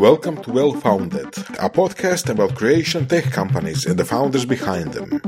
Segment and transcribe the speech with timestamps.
[0.00, 1.26] Welcome to Well Founded,
[1.58, 5.20] a podcast about creation tech companies and the founders behind them.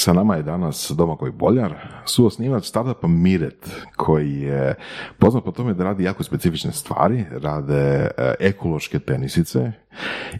[0.00, 1.74] Sa nama je danas Domagoj Boljar,
[2.04, 4.74] suosnivač startupa Miret, koji je
[5.18, 9.72] poznat po tome da radi jako specifične stvari, rade e, ekološke tenisice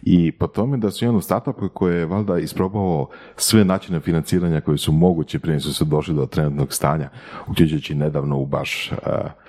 [0.01, 4.77] i po tome da su jedan startup koji je valjda isprobao sve načine financiranja koji
[4.77, 7.09] su mogući prije su se došli do trenutnog stanja,
[7.47, 8.97] uključujući nedavno u baš uh,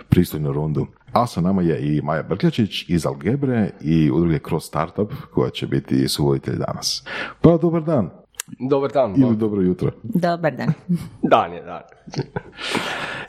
[0.08, 0.86] pristojnu rundu.
[1.12, 5.66] A sa nama je i Maja Brkljačić iz Algebre i udruge Cross Startup koja će
[5.66, 7.04] biti suvoditelj danas.
[7.40, 8.21] Pa dobar dan.
[8.70, 9.14] Dobar dan.
[9.16, 9.90] Ili dobro jutro.
[10.02, 10.72] Dobar dan.
[11.32, 11.82] dan je, dan.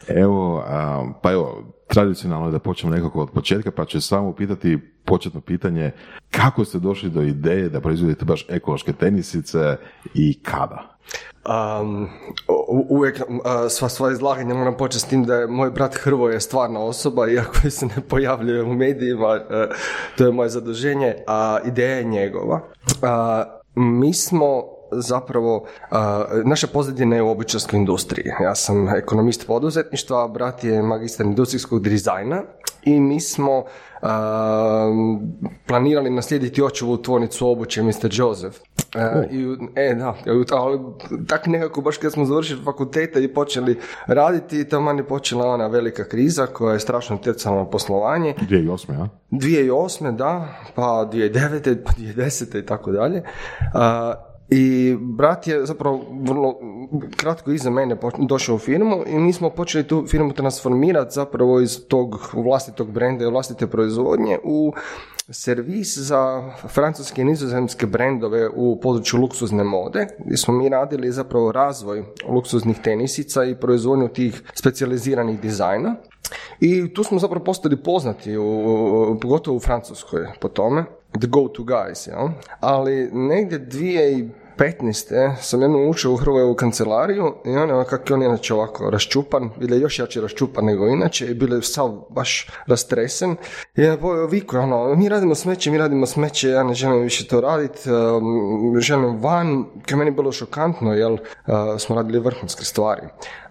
[0.24, 0.64] evo,
[1.22, 5.92] pa evo, tradicionalno je da počnemo nekako od početka, pa ću samo pitati početno pitanje
[6.32, 9.78] kako ste došli do ideje da proizvodite baš ekološke tenisice
[10.14, 10.98] i kada?
[11.46, 12.10] Um,
[12.90, 13.22] uvijek
[13.70, 17.30] sva svoja izlaganja moram početi s tim da je moj brat Hrvo je stvarna osoba,
[17.30, 19.68] iako se ne pojavljuje u medijima, e,
[20.18, 22.62] to je moje zaduženje, a ideja je njegova.
[23.76, 25.98] mi smo zapravo, uh,
[26.44, 28.32] naša pozadina je u običarskoj industriji.
[28.42, 32.42] Ja sam ekonomist poduzetništva, brat je magistar industrijskog dizajna
[32.84, 33.64] i mi smo
[35.66, 38.10] planirali naslijediti očevu tvornicu obuće Mr.
[38.12, 38.58] Joseph.
[39.32, 40.16] i, e, da,
[40.52, 40.80] ali
[41.28, 46.04] tak nekako baš kad smo završili fakultete i počeli raditi, tamo je počela ona velika
[46.04, 48.36] kriza koja je strašno utjecala na poslovanje.
[48.50, 48.92] 2008.
[48.94, 49.10] ja?
[49.32, 50.16] 2008.
[50.16, 51.84] da, pa 2009.
[51.84, 52.60] pa 2010.
[52.60, 53.24] i tako dalje.
[54.50, 56.56] I brat je zapravo vrlo
[57.18, 61.88] kratko iza mene došao u firmu i mi smo počeli tu firmu transformirati zapravo iz
[61.88, 64.74] tog vlastitog brenda i vlastite proizvodnje u
[65.30, 71.52] servis za francuske i nizozemske brendove u području luksuzne mode, gdje smo mi radili zapravo
[71.52, 75.96] razvoj luksuznih tenisica i proizvodnju tih specijaliziranih dizajna.
[76.60, 80.86] I tu smo zapravo postali poznati, u, pogotovo u Francuskoj po tome,
[81.20, 82.30] the go-to guys, jel?
[82.60, 84.30] Ali negdje dvije
[84.64, 85.36] 15.
[85.42, 89.80] sam jednom ušao u Hrvojevu kancelariju i on kako je on inače ovako raščupan, bile
[89.80, 93.36] još jače raščupan nego inače i bile sav baš rastresen.
[93.76, 93.98] I ja
[94.30, 98.80] viku, ono, mi radimo smeće, mi radimo smeće, ja ne želim više to raditi, um,
[98.80, 101.20] želim van, je meni bilo šokantno, jer uh,
[101.80, 103.02] smo radili vrhunske stvari.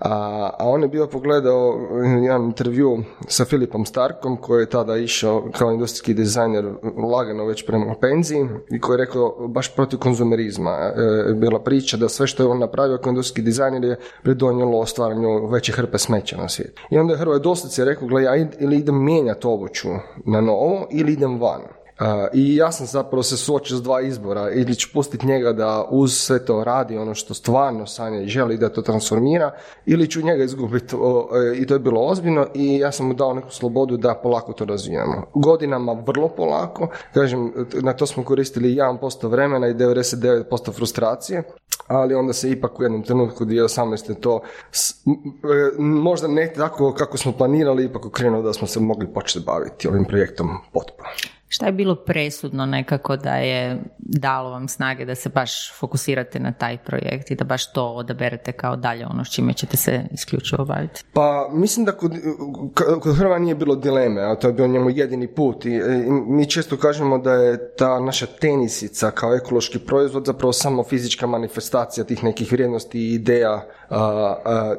[0.00, 1.78] A, a on je bio pogledao
[2.24, 6.64] jedan intervju sa Filipom Starkom koji je tada išao kao industrijski dizajner
[7.12, 10.92] lagano već prema penziji i koji je rekao baš protiv konzumerizma
[11.34, 15.72] bila priča da sve što je on napravio kao industrijski dizajner je pridonijelo stvaranju veće
[15.72, 16.82] hrpe smeća na svijetu.
[16.90, 19.88] I onda je Hrvoje doslovce rekao, gle, ja ili idem mijenjati obuću
[20.26, 21.81] na novo ili idem van.
[22.32, 24.50] I ja sam zapravo se suočio s dva izbora.
[24.50, 28.68] Ili ću pustiti njega da uz sve to radi ono što stvarno sanja želi da
[28.68, 29.50] to transformira,
[29.86, 30.96] ili ću njega izgubiti.
[30.96, 34.52] E, I to je bilo ozbiljno i ja sam mu dao neku slobodu da polako
[34.52, 35.26] to razvijamo.
[35.34, 37.52] Godinama vrlo polako, kažem,
[37.82, 41.42] na to smo koristili 1% vremena i 99% frustracije,
[41.86, 44.20] ali onda se ipak u jednom trenutku 2018.
[44.20, 44.40] to
[44.74, 49.88] e, možda ne tako kako smo planirali, ipak okrenuo da smo se mogli početi baviti
[49.88, 51.08] ovim projektom potpuno.
[51.54, 56.52] Šta je bilo presudno nekako da je dalo vam snage da se baš fokusirate na
[56.52, 60.64] taj projekt i da baš to odaberete kao dalje ono s čime ćete se isključivo
[60.64, 61.04] baviti?
[61.12, 62.12] Pa mislim da kod,
[63.00, 65.80] kod Hrva nije bilo dileme, a to je bio njemu jedini put i,
[66.26, 72.04] mi često kažemo da je ta naša tenisica kao ekološki proizvod zapravo samo fizička manifestacija
[72.04, 73.66] tih nekih vrijednosti i ideja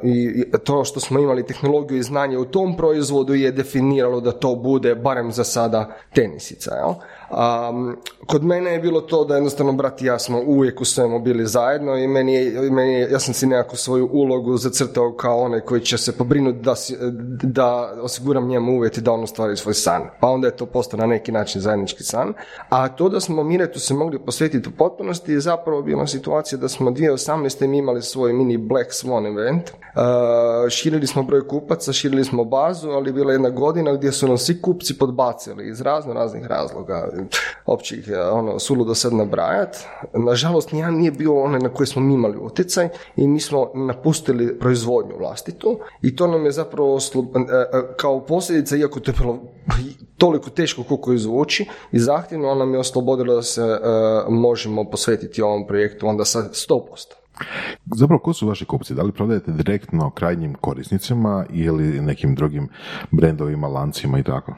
[0.03, 4.55] i to što smo imali tehnologiju i znanje u tom proizvodu je definiralo da to
[4.55, 6.75] bude barem za sada tenisica.
[6.75, 6.93] Jel?
[7.29, 11.19] Um, kod mene je bilo to da jednostavno brat i ja smo uvijek u svemu
[11.19, 15.59] bili zajedno i meni je, meni ja sam si nekako svoju ulogu zacrtao kao onaj
[15.59, 16.73] koji će se pobrinuti da,
[17.43, 20.01] da osiguram njemu uvjeti da on ostvari svoj san.
[20.19, 22.33] Pa onda je to postao na neki način zajednički san.
[22.69, 26.69] A to da smo Miretu se mogli posvetiti u potpunosti je zapravo bila situacija da
[26.69, 27.67] smo 2018.
[27.67, 29.69] mi imali svoj mini Black Swan event.
[29.69, 34.27] Uh, širili smo broj kupaca, širili smo bazu, ali je bila jedna godina gdje su
[34.27, 37.09] nam svi kupci podbacili iz razno raznih razloga
[37.65, 39.77] općih ono, suludo sad nabrajat.
[40.13, 44.59] Nažalost, nijedan nije bio onaj na koji smo mi imali utjecaj i mi smo napustili
[44.59, 49.39] proizvodnju vlastitu i to nam je zapravo e, e, kao posljedica, iako to je bilo
[50.17, 53.79] toliko teško koliko izvući i zahtjevno, ona nam je oslobodila da se
[54.29, 57.23] možemo posvetiti ovom projektu onda sa 100%.
[57.95, 58.93] Zapravo, ko su vaši kupci?
[58.93, 62.69] Da li prodajete direktno krajnjim korisnicima ili nekim drugim
[63.11, 64.55] brendovima, lancima i tako?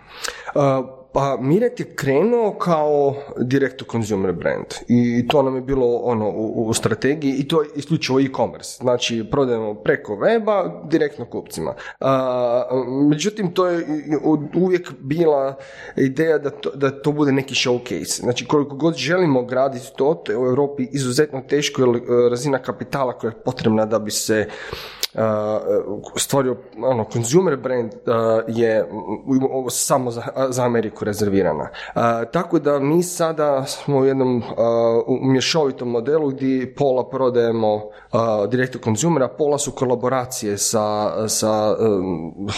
[1.16, 6.30] Pa Miret je krenuo kao direct to consumer brand i to nam je bilo ono
[6.30, 8.78] u, u strategiji i to je isključivo e-commerce.
[8.82, 11.74] Znači prodajemo preko weba direktno kupcima.
[13.10, 13.86] međutim, to je
[14.56, 15.58] uvijek bila
[15.98, 18.22] ideja da to, da to bude neki showcase.
[18.22, 22.60] Znači koliko god želimo graditi to, to je u Europi izuzetno teško jer e, razina
[22.60, 24.48] kapitala koja je potrebna da bi se
[26.16, 27.92] stvorio ono, consumer brand
[28.48, 28.90] je
[29.70, 31.70] samo za, za Ameriku rezervirana.
[32.32, 34.44] Tako da mi sada smo u jednom
[35.22, 37.82] mješovitom modelu gdje pola prodajemo
[38.50, 41.76] direktno konzumera, pola su kolaboracije sa, sa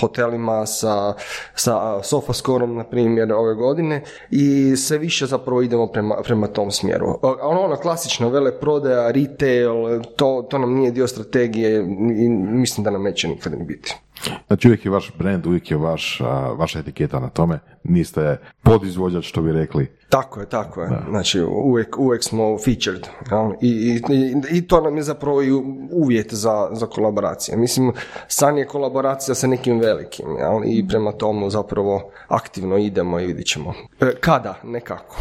[0.02, 1.14] hotelima, sa,
[1.56, 7.20] sa Sofascorom, na primjer, ove godine i sve više zapravo idemo prema, prema tom smjeru.
[7.22, 11.86] Ono, ono klasično vele prodaja, retail, to, to nam nije dio strategije
[12.18, 13.96] i mislim da nam neće nikada ni biti.
[14.48, 16.20] Znači uvijek je vaš brand, uvijek je vaš,
[16.58, 19.88] vaša etiketa na tome, niste podizvođač što bi rekli.
[20.10, 20.90] Tako je, tako je.
[21.10, 23.08] Znači uvijek, uvijek smo featured
[23.62, 25.52] I, i, i, to nam je zapravo i
[25.92, 27.58] uvjet za, za kolaboracije.
[27.58, 27.92] Mislim,
[28.28, 30.62] san je kolaboracija sa nekim velikim jel?
[30.66, 33.74] i prema tomu zapravo aktivno idemo i vidit ćemo.
[34.02, 35.16] E, kada, nekako.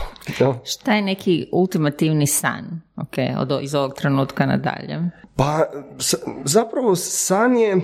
[0.64, 5.10] Šta je neki ultimativni san okay, od, iz ovog trenutka nadalje?
[5.36, 5.64] Pa
[6.44, 7.80] zapravo san je e,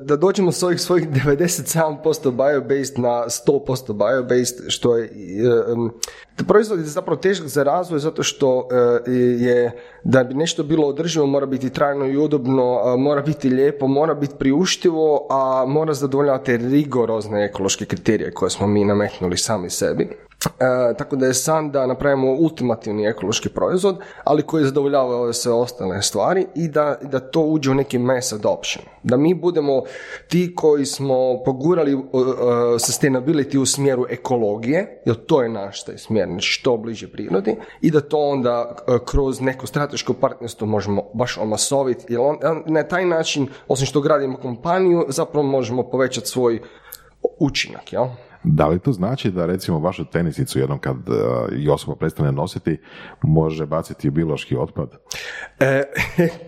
[0.00, 5.10] da dođemo s ovih svojih 97% bio-based na 100% bio-based, što je e,
[6.48, 8.68] proizvod je zapravo težak za razvoj zato što
[9.06, 9.72] e, je
[10.04, 14.34] da bi nešto bilo održivo mora biti trajno i udobno, mora biti lijepo, mora biti
[14.38, 20.29] priuštivo, a mora zadovoljavati rigorozne ekološke kriterije koje smo mi nametnuli sami sebi.
[20.44, 25.52] E, tako da je san da napravimo ultimativni ekološki proizvod, ali koji zadovoljava ove sve
[25.52, 28.84] ostale stvari i da, da to uđe u neki mass adoption.
[29.02, 29.82] Da mi budemo
[30.28, 32.02] ti koji smo pogurali uh,
[32.78, 38.00] sustainability u smjeru ekologije, jer to je naš taj smjer, što bliže prirodi, i da
[38.00, 38.76] to onda
[39.06, 44.36] kroz neko strateško partnerstvo možemo baš omasoviti, jer on, na taj način, osim što gradimo
[44.36, 46.60] kompaniju, zapravo možemo povećati svoj
[47.38, 48.06] učinak, jel?
[48.42, 50.96] Da li to znači da recimo vašu tenisicu jednom kad
[51.58, 52.78] i e, osoba prestane nositi
[53.22, 54.90] može baciti u biološki otpad?
[55.60, 55.82] E,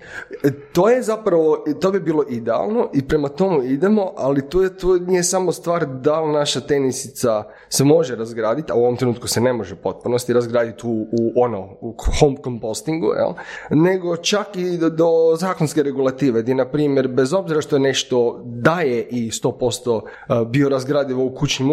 [0.75, 4.99] to je zapravo, to bi bilo idealno i prema tomu idemo, ali to, je, to
[4.99, 9.41] nije samo stvar da li naša tenisica se može razgraditi, a u ovom trenutku se
[9.41, 13.33] ne može potpunosti razgraditi u, u ono, u home compostingu, jel?
[13.71, 18.43] nego čak i do, do zakonske regulative, gdje na primjer bez obzira što je nešto
[18.45, 21.71] daje i 100% e, biorazgradivo u kućnim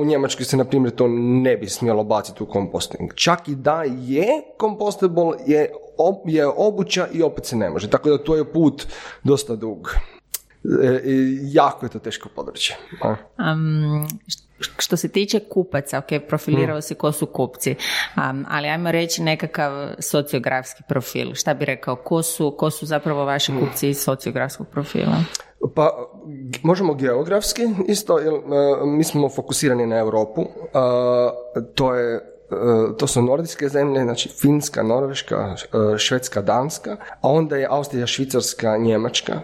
[0.00, 3.14] u Njemačkoj se, na primjer, to ne bi smjelo baciti u komposting.
[3.14, 4.26] Čak i da je
[4.60, 5.70] compostable, je,
[6.24, 7.90] je obuća i opet se ne može.
[7.90, 8.86] Tako da to je put
[9.24, 9.94] dosta dug.
[10.82, 11.00] E,
[11.42, 12.76] jako je to teško područje.
[13.38, 14.08] Um,
[14.78, 16.82] što se tiče kupaca, ok, profilirao mm.
[16.82, 17.74] se ko su kupci,
[18.16, 21.34] um, ali ajmo reći nekakav sociografski profil.
[21.34, 23.60] Šta bi rekao, ko su, ko su zapravo vaši mm.
[23.60, 25.16] kupci iz sociografskog profila?
[25.74, 26.09] Pa
[26.62, 28.34] možemo geografski isto, jer
[28.84, 30.46] mi smo fokusirani na Europu.
[31.74, 32.29] to je
[32.98, 35.56] to su nordijske zemlje, znači Finska, Norveška,
[35.98, 39.40] Švedska, Danska, a onda je Austrija, Švicarska, Njemačka.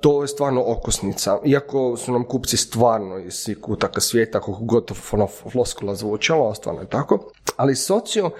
[0.00, 1.38] To je stvarno okosnica.
[1.44, 6.80] Iako su nam kupci stvarno iz svih kutaka svijeta, kako gotovo ono floskula zvučalo, stvarno
[6.80, 7.30] je tako.
[7.56, 8.30] Ali socio,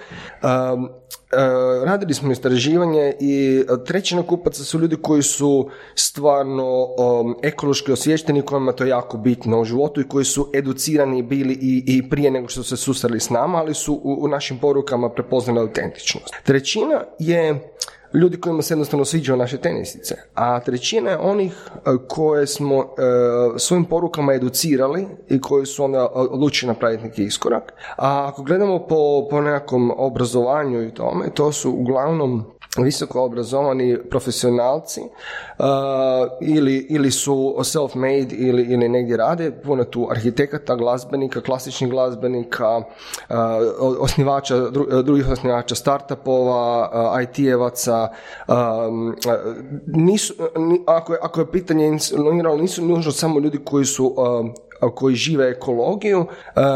[1.33, 6.87] E, radili smo istraživanje i trećina kupaca su ljudi koji su stvarno
[7.43, 12.09] ekološki osviješteni, kojima to jako bitno u životu i koji su educirani bili i, i
[12.09, 16.33] prije nego što se susreli s nama, ali su u, u našim porukama prepoznali autentičnost.
[16.43, 17.73] Trećina je
[18.13, 22.85] ljudi kojima se jednostavno sviđaju naše tenisice, a trećina je onih e, koje smo e,
[23.57, 27.73] svojim porukama educirali i koji su onda odlučili napraviti neki iskorak.
[27.97, 32.43] A ako gledamo po, po nekakvom obrazovanju i tome, to su uglavnom
[32.77, 35.65] visoko obrazovani profesionalci uh,
[36.41, 42.85] ili, ili su self-made ili, ili negdje rade, puno tu arhitekata, glazbenika, klasičnih glazbenika, uh,
[43.99, 44.55] osnivača,
[45.03, 48.07] drugih osnivača startupova, uh, IT-evaca.
[48.47, 49.15] Um,
[49.87, 50.33] nisu,
[50.85, 51.91] ako, je, ako je pitanje
[52.59, 54.15] nisu nužno samo ljudi koji su
[54.95, 56.25] koji žive ekologiju,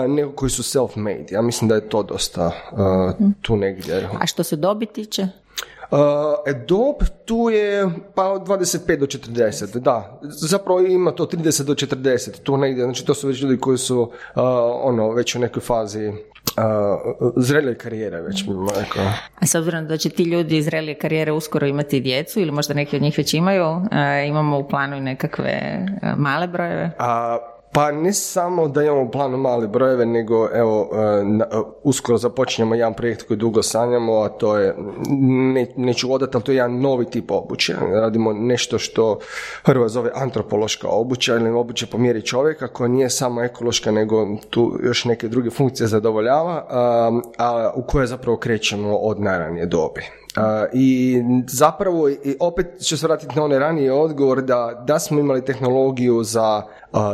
[0.07, 1.33] nego koji su self-made.
[1.33, 2.51] Ja mislim da je to dosta
[3.41, 4.09] tu negdje.
[4.19, 5.27] A što se dobi tiče?
[5.91, 5.99] Uh,
[6.67, 10.19] dob tu je pa od 25 do 40, da.
[10.21, 14.01] Zapravo ima to 30 do 40, tu negdje, znači to su već ljudi koji su
[14.01, 14.11] uh,
[14.81, 16.13] ono, već u nekoj fazi uh,
[17.35, 19.03] zrele karijere već bi rekao.
[19.39, 22.73] A s obzirom da će ti ljudi iz zrele karijere uskoro imati djecu ili možda
[22.73, 23.81] neki od njih već imaju, uh,
[24.27, 26.91] imamo u planu i nekakve uh, male brojeve?
[26.99, 27.37] A,
[27.77, 32.93] Pa ne samo da imamo u planu male brojeve, nego evo, uh, uskoro započinjemo jedan
[32.93, 34.75] projekt koji dugo sanjamo, a to je,
[35.53, 37.75] ne, neću odati, ali to je jedan novi tip obuće.
[37.93, 39.19] Radimo nešto što
[39.65, 44.79] Hrva zove antropološka obuća ili obuća po mjeri čovjeka koja nije samo ekološka, nego tu
[44.83, 46.65] još neke druge funkcije zadovoljava,
[47.37, 50.01] a u koje zapravo krećemo od najranije dobi.
[50.73, 55.45] I zapravo, i opet ću se vratiti na onaj raniji odgovor da, da smo imali
[55.45, 56.61] tehnologiju za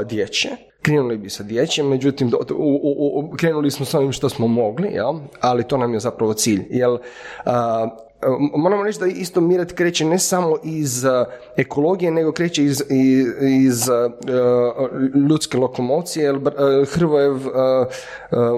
[0.05, 0.51] dječje,
[0.81, 5.19] krenuli bi sa dječjem, međutim u, krenuli smo s onim što smo mogli, jel?
[5.41, 6.65] ali to nam je zapravo cilj.
[6.69, 6.97] Jel,
[8.55, 11.05] moramo reći da isto Miret kreće ne samo iz
[11.57, 12.83] ekologije, nego kreće iz,
[13.41, 13.89] iz,
[15.29, 16.39] ljudske lokomocije, jer
[16.87, 17.35] Hrvojev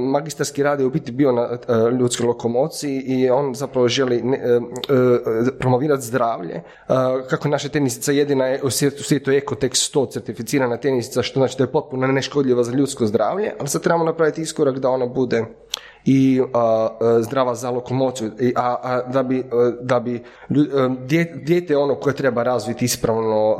[0.01, 1.57] magistarski rad je u biti bio na
[1.99, 4.23] ljudskoj lokomociji i on zapravo želi
[5.59, 6.61] promovirati zdravlje.
[7.29, 11.71] Kako naša tenisica jedina je u svijetu Ecotex 100 certificirana tenisica, što znači da je
[11.71, 15.45] potpuno neškodljiva za ljudsko zdravlje, ali sad trebamo napraviti iskorak da ona bude
[16.05, 16.41] i
[17.21, 19.43] zdrava za lokomociju, a, a da bi,
[19.81, 20.23] da bi
[21.43, 23.57] dijete ono koje treba razviti ispravno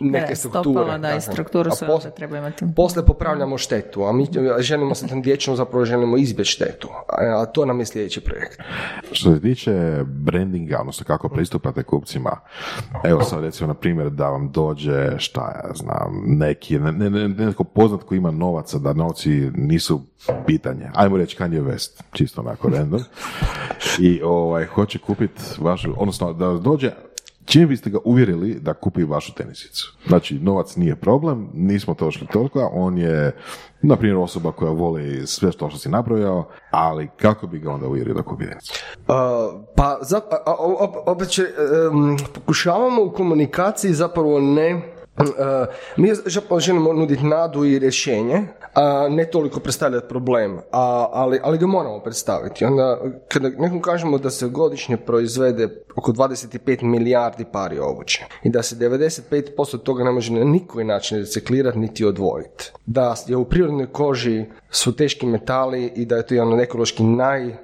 [0.00, 0.98] neke strukture.
[0.98, 2.64] da, i strukturu sve treba imati.
[2.76, 4.26] Posle popravljamo štetu, a mi
[4.58, 8.60] želimo se tam dječnom zapravo želimo izbjeći štetu, a to nam je sljedeći projekt.
[9.12, 12.30] Što se tiče brandinga, odnosno kako pristupate kupcima,
[13.04, 17.28] evo sad recimo na primjer da vam dođe, šta ja znam, neki, ne, ne, ne,
[17.28, 20.00] neko poznat koji ima novaca, da novci nisu
[20.46, 23.00] pitanje, ajmo reći Kanye West, čisto onako random,
[23.98, 26.90] i ovaj, hoće kupiti vašu, odnosno da dođe
[27.44, 29.96] Čim biste ga uvjerili da kupi vašu tenisicu?
[30.06, 33.36] Znači, novac nije problem, nismo to šli toliko, on je,
[33.82, 37.86] na primjer, osoba koja voli sve što što si napravio, ali kako bi ga onda
[37.86, 38.84] uvjerio da kupi tenisicu?
[38.96, 39.14] Uh,
[39.76, 40.20] pa, za,
[41.06, 41.46] opet će,
[42.34, 45.26] pokušavamo u komunikaciji zapravo ne Uh,
[45.96, 46.10] mi
[46.58, 48.42] želimo nuditi nadu i rješenje,
[48.74, 52.64] a ne toliko predstavljati problem, a, ali, ali ga moramo predstaviti.
[52.64, 58.62] Onda, kada nekom kažemo da se godišnje proizvede oko 25 milijardi pari obuće i da
[58.62, 62.72] se 95% toga ne može na nikoji način reciklirati niti odvojiti.
[62.86, 67.48] Da je u prirodnoj koži su teški metali i da je to jedan ekološki naj
[67.48, 67.54] uh,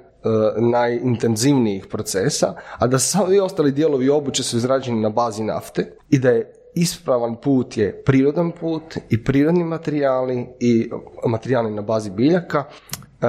[0.57, 6.29] najintenzivnijih procesa, a da svi ostali dijelovi obuće su izrađeni na bazi nafte i da
[6.29, 10.89] je ispravan put je prirodan put i prirodni materijali i
[11.27, 12.59] materijali na bazi biljaka.
[12.59, 13.27] E,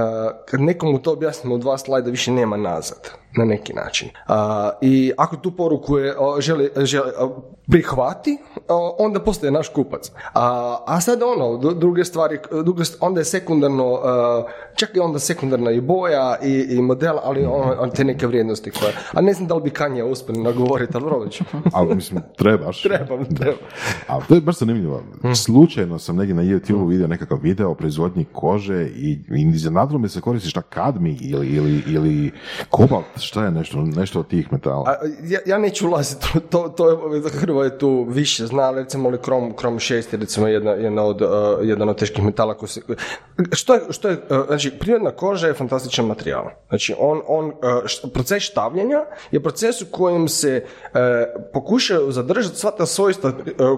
[0.49, 4.09] kad nekomu to objasnimo u dva slajda više nema nazad na neki način.
[4.81, 7.11] I ako tu poruku je, želi, želi
[7.71, 8.39] prihvati,
[8.99, 10.11] onda postaje naš kupac.
[10.35, 13.99] A, a sad ono, druge stvari, druge, onda je sekundarno,
[14.77, 18.93] čak i onda sekundarna i boja i, i model, ali ono, te neke vrijednosti koje,
[19.13, 21.27] a ne znam da li bi Kanje uspjeli nagovoriti, ali vrlo
[21.73, 22.83] Ali mislim, trebaš.
[22.83, 23.59] Trebam, trebam.
[24.09, 25.03] A to je baš zanimljivo.
[25.23, 25.35] Hmm.
[25.35, 30.09] Slučajno sam negdje na YouTube vidio nekakav video o proizvodnji kože i, i iznenadilo mi
[30.09, 32.33] se koristi šta kadmi ili, ili, ili
[32.71, 34.85] kobalt, šta je nešto, nešto od tih metala?
[34.87, 39.19] A, ja, ja neću ulaziti, to, to je, Hrvo je tu više zna, recimo li
[39.19, 41.29] krom, krom 6 je recimo jedna, jedna od, uh,
[41.63, 42.81] jedan od teških metala koji se...
[43.53, 46.45] Što je, što je uh, znači, prirodna koža je fantastičan materijal.
[46.69, 49.01] Znači, on, on, uh, proces štavljenja
[49.31, 50.65] je proces u kojem se
[51.53, 53.33] pokušaju zadržati sva ta svojstva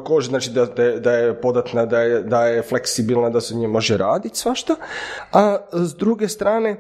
[0.05, 3.69] kože, znači da, da, da je podatna, da je, da je fleksibilna, da se nje
[3.69, 4.77] može raditi svašta,
[5.33, 6.77] a s druge strane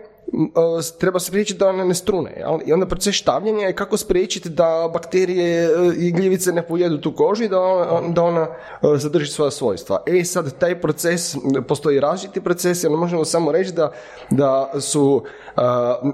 [0.99, 2.35] treba spriječiti da one ne strune.
[2.37, 2.59] Jel?
[2.67, 7.15] I onda proces štavljenja je kako spriječiti da bakterije e, i gljivice ne pojedu tu
[7.15, 10.03] kožu i da ona, da ona e, zadrži svoja svojstva.
[10.07, 11.37] E sad, taj proces,
[11.69, 13.93] postoji različiti procesi, ali možemo samo reći da,
[14.31, 15.25] da su,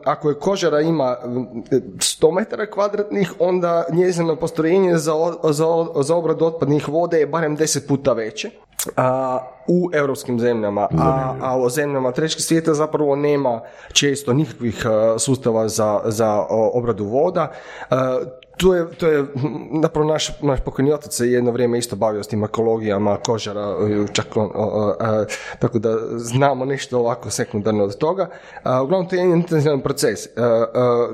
[0.05, 5.15] ako je kožara ima 100 metara kvadratnih, onda njezino postrojenje za,
[5.51, 8.51] za, za obradu otpadnih vode je barem 10 puta veće
[8.97, 13.61] a, u europskim zemljama, a, a u zemljama trećeg svijeta zapravo nema
[13.93, 14.85] često nikakvih
[15.19, 17.53] sustava za, za obradu voda
[18.61, 19.27] to je, to je
[19.83, 24.13] napravo naš, naš pokojni otac se jedno vrijeme isto bavio s tim ekologijama, kožara, e,
[24.13, 24.51] čak on,
[25.59, 28.29] tako da znamo nešto ovako sekundarno od toga.
[28.63, 30.21] A, uglavnom to je jedan intenzivan proces,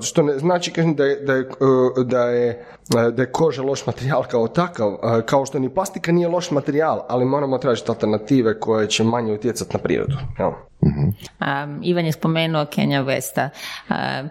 [0.02, 3.86] što ne znači kažem da je, da je, e, da je da je koža loš
[3.86, 8.88] materijal kao takav, kao što ni plastika nije loš materijal, ali moramo tražiti alternative koje
[8.88, 10.16] će manje utjecati na prirodu.
[10.38, 10.50] Jel?
[10.80, 13.50] Um, Ivan je spomenuo Kenja Vesta,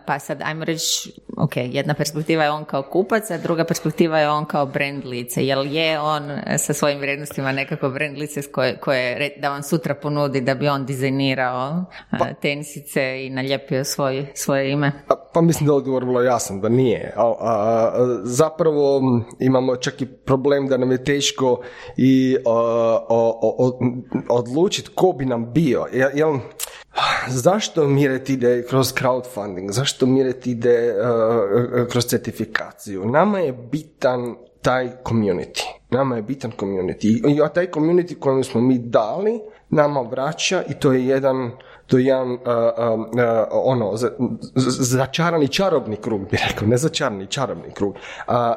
[0.06, 4.30] pa sad ajmo reći, ok, jedna perspektiva je on kao kupac, a druga perspektiva je
[4.30, 5.46] on kao brand lice.
[5.46, 6.24] Jel je on
[6.58, 10.86] sa svojim vrijednostima nekako brand lice koje, koje da vam sutra ponudi da bi on
[10.86, 11.86] dizajnirao
[12.20, 14.92] pa, tenisice i naljepio svoj, svoje ime?
[15.08, 17.14] Pa, Pa mislim da je odgovor vrlo jasan, da nije.
[17.16, 17.92] A,
[18.24, 19.02] zapravo
[19.40, 21.62] imamo čak i problem da nam je teško
[21.98, 22.38] i
[24.30, 25.86] odlučiti ko bi nam bio.
[26.14, 26.38] Jel,
[27.28, 29.72] zašto Miret ide kroz crowdfunding?
[29.72, 30.96] Zašto Miret ide
[31.92, 33.06] kroz certifikaciju?
[33.06, 35.64] Nama je bitan taj community.
[35.90, 37.08] Nama je bitan community.
[37.08, 39.40] I taj community kojem smo mi dali,
[39.70, 41.52] nama vraća i to je jedan
[41.88, 42.40] to je jedan uh,
[43.52, 43.92] ono,
[44.80, 47.96] začarani čarobni krug, bi rekao, ne začarani, čarobni krug.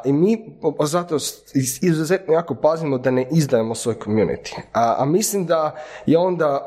[0.05, 1.17] I mi zato
[1.83, 4.55] izuzetno jako pazimo da ne izdajemo svoj community.
[4.73, 5.75] A, a mislim da
[6.07, 6.67] je onda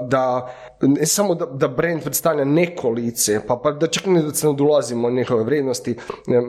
[0.00, 4.34] da ne samo da, da brand predstavlja neko lice, pa, pa da čak ne da
[4.34, 5.96] se odulazimo njihove vrijednosti,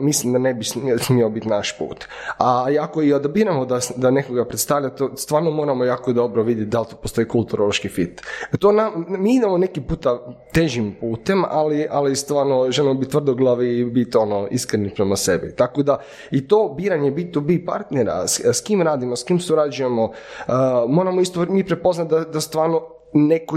[0.00, 0.64] mislim da ne bi
[0.98, 2.04] smio biti naš put.
[2.38, 6.80] A ako i odabiramo da, da nekoga predstavlja, to stvarno moramo jako dobro vidjeti da
[6.80, 8.22] li to postoji kulturološki fit.
[8.58, 13.84] To nam, mi idemo neki puta težim putem, ali, ali stvarno želimo biti tvrdoglavi i
[13.84, 15.54] biti ono, iskreni prema sebi.
[15.56, 15.98] Tako da
[16.30, 20.54] i to biranje B2B partnera, s, s kim radimo, s kim surađujemo, uh,
[20.88, 23.56] moramo isto mi prepoznati da, da stvarno neko,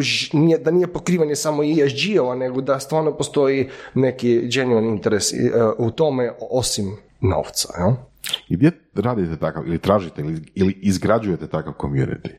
[0.64, 5.38] da nije pokrivanje samo ESG-ova, nego da stvarno postoji neki genuine interes uh,
[5.78, 7.74] u tome osim novca.
[7.80, 7.96] Ja?
[8.50, 10.24] I gdje radite takav, ili tražite,
[10.56, 12.30] ili izgrađujete takav community?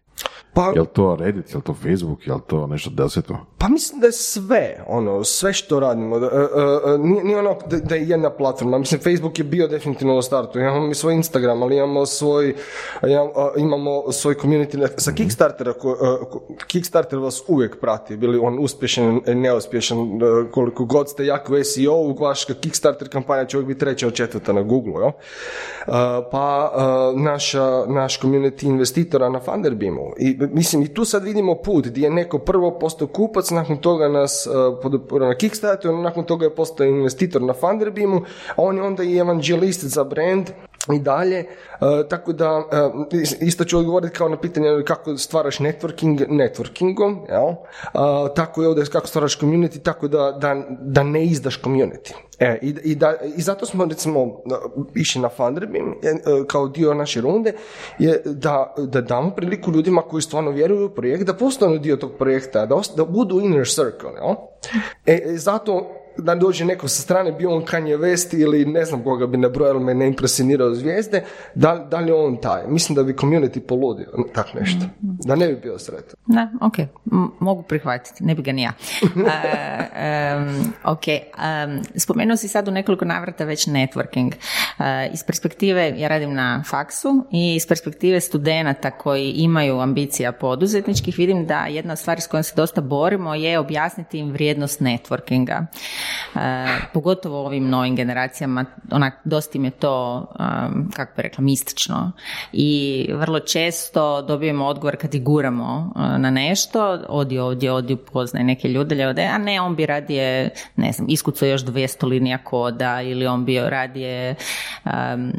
[0.58, 3.36] Pa, je li to Reddit, je li to Facebook, je li to nešto deseto?
[3.58, 6.18] Pa mislim da je sve, ono, sve što radimo.
[6.18, 8.78] Da, uh, uh, nije, nije ono da, da, je jedna platforma.
[8.78, 10.58] Mislim, Facebook je bio definitivno u startu.
[10.58, 12.54] Imamo mi svoj Instagram, ali imamo svoj,
[13.56, 15.72] imamo svoj community sa Kickstartera.
[15.72, 15.96] Ko,
[16.66, 19.98] Kickstarter vas uvijek prati, bili on uspješan neuspješan,
[20.50, 24.52] koliko god ste jak u SEO, vaša Kickstarter kampanja će uvijek biti treća od četvrta
[24.52, 25.12] na Google, jo?
[26.30, 26.72] pa
[27.16, 30.12] naša, naš community investitora na Funderbeamu.
[30.18, 34.08] I mislim, i tu sad vidimo put gdje je neko prvo postao kupac, nakon toga
[34.08, 38.82] nas uh, podupora na Kickstarteru, nakon toga je postao investitor na Funderbeamu, a on je
[38.82, 40.50] onda i evangelist za brand
[40.94, 41.44] i dalje,
[41.80, 42.64] uh, tako da uh,
[43.40, 47.48] isto ću odgovoriti kao na pitanje kako stvaraš networking networkingom, jel?
[47.48, 52.12] Uh, tako je ovdje kako stvaraš community, tako da, da, da ne izdaš community.
[52.38, 54.42] E, i, i, da, I zato smo recimo
[54.94, 55.94] išli na Funderbeam
[56.46, 57.52] kao dio naše runde
[57.98, 62.12] je da, da damo priliku ljudima koji stvarno vjeruju u projekt da postanu dio tog
[62.18, 64.10] projekta, da, da budu inner circle.
[64.10, 64.34] Jel?
[65.06, 69.04] E, e zato da dođe neko sa strane, bio on Kanye West ili ne znam
[69.04, 72.62] koga bi nabrojalo, me ne impresionirao zvijezde, da, da li on taj?
[72.68, 74.86] Mislim da bi community poludio, tak nešto.
[75.00, 76.14] Da ne bi bio sretan.
[76.26, 76.74] Da, ok,
[77.40, 78.72] mogu prihvatiti, ne bi ga ni ja.
[79.02, 84.26] um, ok, um, spomenuo si sad u nekoliko navrata već networking.
[84.78, 91.18] Uh, iz perspektive, ja radim na faksu i iz perspektive studenata koji imaju ambicija poduzetničkih,
[91.18, 95.66] vidim da jedna od stvari s kojom se dosta borimo je objasniti im vrijednost networkinga.
[96.34, 96.38] E,
[96.92, 102.12] pogotovo ovim novim generacijama, onak, dosta im je to, um, kako bi rekla, mistično.
[102.52, 108.44] I vrlo često dobijemo odgovor kad ih guramo uh, na nešto, odi ovdje, odi upoznaj
[108.44, 113.02] neke ljude, ode, a ne, on bi radije, ne znam, iskucao još 200 linija koda
[113.02, 114.34] ili on bi radije,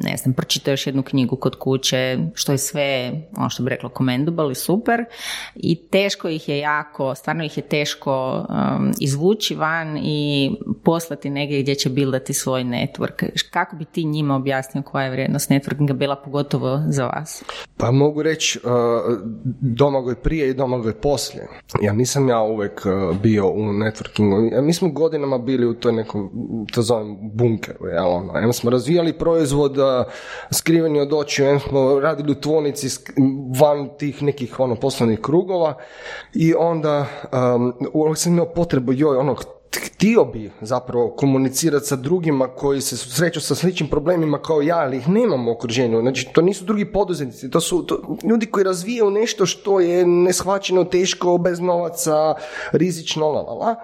[0.04, 3.90] ne znam, pročitao još jednu knjigu kod kuće, što je sve, ono što bi rekla,
[3.98, 5.06] commendable i super.
[5.56, 10.49] I teško ih je jako, stvarno ih je teško um, izvući van i
[10.84, 13.50] poslati negdje gdje će bildati svoj network.
[13.52, 17.44] Kako bi ti njima objasnio koja je vrijednost networkinga bila pogotovo za vas?
[17.78, 18.72] Pa mogu reći uh,
[19.62, 21.48] domagoj prije i domagoj poslije.
[21.82, 24.62] Ja nisam ja uvijek uh, bio u networkingu.
[24.62, 26.30] Mi smo godinama bili u toj nekom,
[26.74, 27.88] to zovem bunkeru.
[27.88, 28.54] Ja, ono.
[28.54, 29.86] smo razvijali proizvod uh,
[30.52, 32.88] skriveni od očiju, smo radili u tvonici
[33.60, 35.78] van tih nekih ono, poslovnih krugova
[36.34, 37.06] i onda
[37.56, 39.36] um, sam imao potrebu, joj, ono,
[39.86, 44.98] htio bi zapravo komunicirati sa drugima koji se susreću sa sličnim problemima kao ja, ali
[44.98, 46.02] ih nemam u okruženju.
[46.02, 50.84] Znači, to nisu drugi poduzetnici, to su to, ljudi koji razvijaju nešto što je neshvaćeno,
[50.84, 52.34] teško, bez novaca,
[52.72, 53.76] rizično, la, la, la.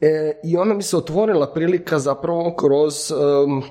[0.00, 3.12] E, I onda mi se otvorila prilika zapravo kroz,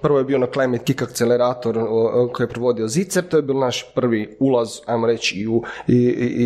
[0.02, 1.80] prvo je bio na Climate Kick akcelerator
[2.34, 5.96] koji je provodio Zicer, to je bio naš prvi ulaz, ajmo reći, i, u, i,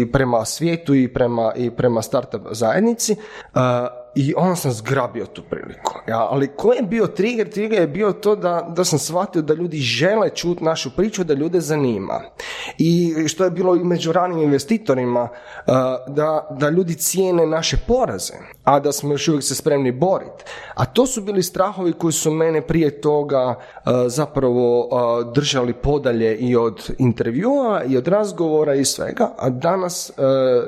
[0.01, 3.15] i prema svijetu i prema, i prema startup zajednici.
[3.55, 5.93] Uh, i onda sam zgrabio tu priliku.
[6.07, 7.49] Ja, ali koji je bio trigger?
[7.49, 11.33] Trigger je bio to da, da sam shvatio da ljudi žele čuti našu priču, da
[11.33, 12.21] ljude zanima.
[12.77, 15.73] I što je bilo i među ranim investitorima, uh,
[16.07, 20.43] da, da ljudi cijene naše poraze, a da smo još uvijek se spremni boriti.
[20.73, 26.37] A to su bili strahovi koji su mene prije toga uh, zapravo uh, držali podalje
[26.37, 30.11] i od intervjua i od razgovora i svega, a danas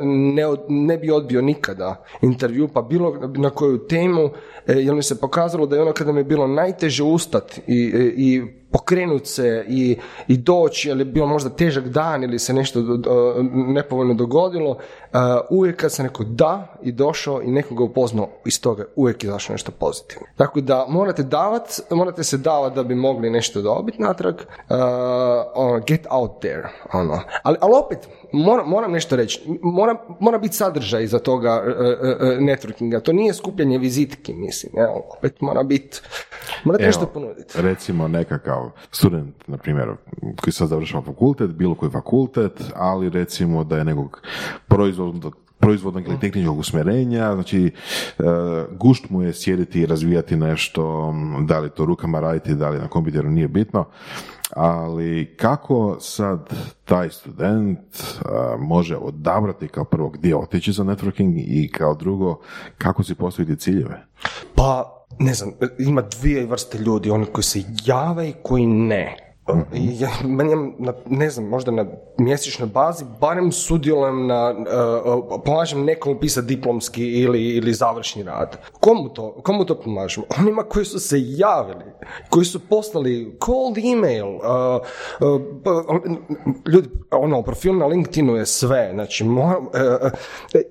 [0.02, 4.30] ne, ne bi odbio nikada intervju, pa bilo na koju temu,
[4.68, 7.80] jer mi se pokazalo da je ono kada mi je bilo najteže ustat i,
[8.18, 9.98] i pokrenut se i,
[10.28, 12.80] i doći, ili je bio možda težak dan ili se nešto
[13.68, 14.78] nepovoljno dogodilo, uh,
[15.50, 19.54] uvijek kad sam rekao da i došao i nekoga upoznao iz toga, uvijek je zašlo
[19.54, 20.28] nešto pozitivno.
[20.36, 24.76] Tako da morate davat, morate se davati da bi mogli nešto dobiti natrag, uh,
[25.56, 27.20] ono, get out there, ono.
[27.44, 28.00] Ali, ali opet,
[28.32, 33.78] moram, moram nešto reći, mora, mora biti sadržaj iza toga uh, networkinga, to nije skupljanje
[33.78, 36.02] vizitki, mislim, ja, opet mora biti,
[36.64, 37.62] morate nešto ponuditi.
[37.62, 38.55] Recimo nekakav
[38.92, 39.90] student, na primjer,
[40.42, 44.22] koji sad završava fakultet, bilo koji fakultet, ali recimo da je nekog
[44.68, 48.24] proizvodnog proizvodnog ili tehničkog usmjerenja, znači e,
[48.72, 51.14] gušt mu je sjediti i razvijati nešto,
[51.48, 53.86] da li to rukama raditi, da li na kompjuteru, nije bitno,
[54.50, 56.50] ali kako sad
[56.86, 58.28] taj student e,
[58.60, 62.40] može odabrati kao prvo gdje otići za networking i kao drugo
[62.78, 64.06] kako si postaviti ciljeve?
[64.56, 69.25] Pa ne znam, ima dvije vrste ljudi, oni koji se jave i koji ne.
[69.74, 70.10] Ja,
[71.06, 71.86] ne znam, možda na
[72.18, 78.58] mjesečnoj bazi, barem sudjelujem na, uh, pomažem nekom pisati diplomski ili, ili završni rad.
[78.80, 80.24] Komu to, komu to pomažem?
[80.40, 81.84] Onima koji su se javili,
[82.30, 84.42] koji su poslali cold email, uh,
[85.20, 85.42] uh,
[86.74, 89.68] ljudi, ono, profil na LinkedInu je sve, znači, moram,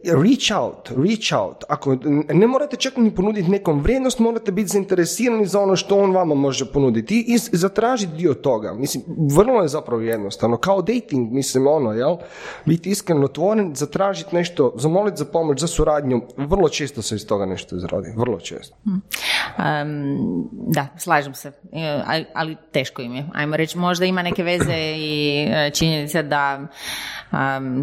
[0.04, 1.64] reach out, reach out.
[1.68, 1.96] Ako,
[2.28, 6.34] ne morate čak ni ponuditi nekom vrijednost, morate biti zainteresirani za ono što on vama
[6.34, 8.80] može ponuditi i zatražiti dio toga toga.
[8.80, 9.04] Mislim,
[9.36, 10.56] vrlo je zapravo jednostavno.
[10.56, 12.16] Kao dating, mislim, ono, jel?
[12.64, 16.22] Biti iskreno otvoren, zatražiti nešto, zamoliti za pomoć, za suradnju.
[16.36, 18.12] Vrlo često se iz toga nešto izradi.
[18.16, 18.76] Vrlo često.
[18.84, 21.52] Um, da, slažem se.
[21.72, 22.02] E,
[22.34, 23.26] ali, teško im je.
[23.34, 26.66] Ajmo reći, možda ima neke veze i e, činjenica da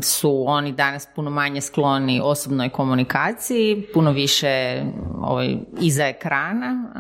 [0.02, 4.84] su oni danas puno manje skloni osobnoj komunikaciji, puno više
[5.22, 6.92] ovaj, iza ekrana,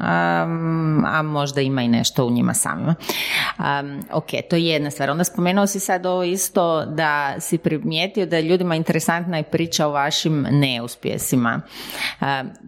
[1.06, 2.96] a možda ima i nešto u njima samima.
[3.60, 3.66] Um,
[4.12, 5.10] ok, to je jedna stvar.
[5.10, 9.88] Onda spomenuo si sad ovo isto da si primijetio da je ljudima interesantna i priča
[9.88, 11.62] o vašim neuspjesima.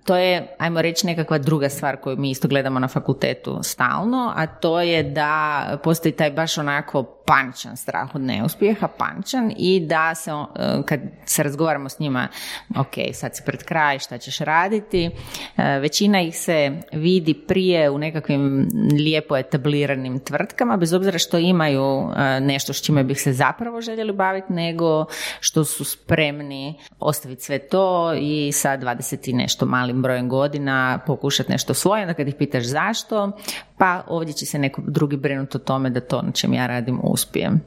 [0.05, 4.47] to je, ajmo reći, nekakva druga stvar koju mi isto gledamo na fakultetu stalno, a
[4.47, 10.31] to je da postoji taj baš onako paničan strah od neuspjeha, paničan i da se,
[10.31, 12.27] e, kad se razgovaramo s njima,
[12.77, 15.09] ok, sad si pred kraj, šta ćeš raditi,
[15.57, 22.09] e, većina ih se vidi prije u nekakvim lijepo etabliranim tvrtkama, bez obzira što imaju
[22.15, 25.05] e, nešto s čime bih se zapravo željeli baviti, nego
[25.39, 31.51] što su spremni ostaviti sve to i sa 20 i nešto malim brojem godina pokušati
[31.51, 33.31] nešto svoje, onda kad ih pitaš zašto,
[33.77, 36.99] pa ovdje će se neko drugi brinuti o tome da to na čem ja radim
[37.03, 37.61] uspijem.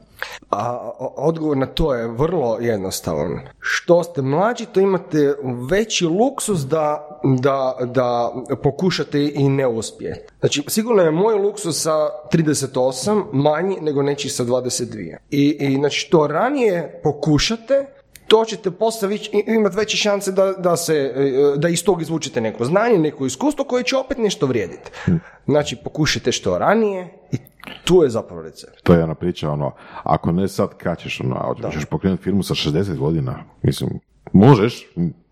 [0.49, 3.39] A odgovor na to je vrlo jednostavan.
[3.59, 5.35] Što ste mlađi, to imate
[5.69, 10.33] veći luksus da, da, da pokušate i ne uspijete.
[10.39, 15.17] Znači, sigurno je moj luksus sa 38 manji nego neći sa 22.
[15.29, 17.85] I, i znači, što ranije pokušate,
[18.27, 22.65] to ćete poslije imati veće šanse da, da, se, e, da iz tog izvučete neko
[22.65, 24.91] znanje, neko iskustvo koje će opet nešto vrijediti.
[25.45, 27.37] Znači, pokušajte što ranije i
[27.83, 28.83] tu je zapravo recept.
[28.83, 29.71] To je jedna priča, ono,
[30.03, 33.89] ako ne sad, kad ćeš, ono, ćeš pokrenuti firmu sa 60 godina, mislim,
[34.33, 34.87] možeš,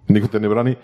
[0.07, 0.75] niko te ne brani,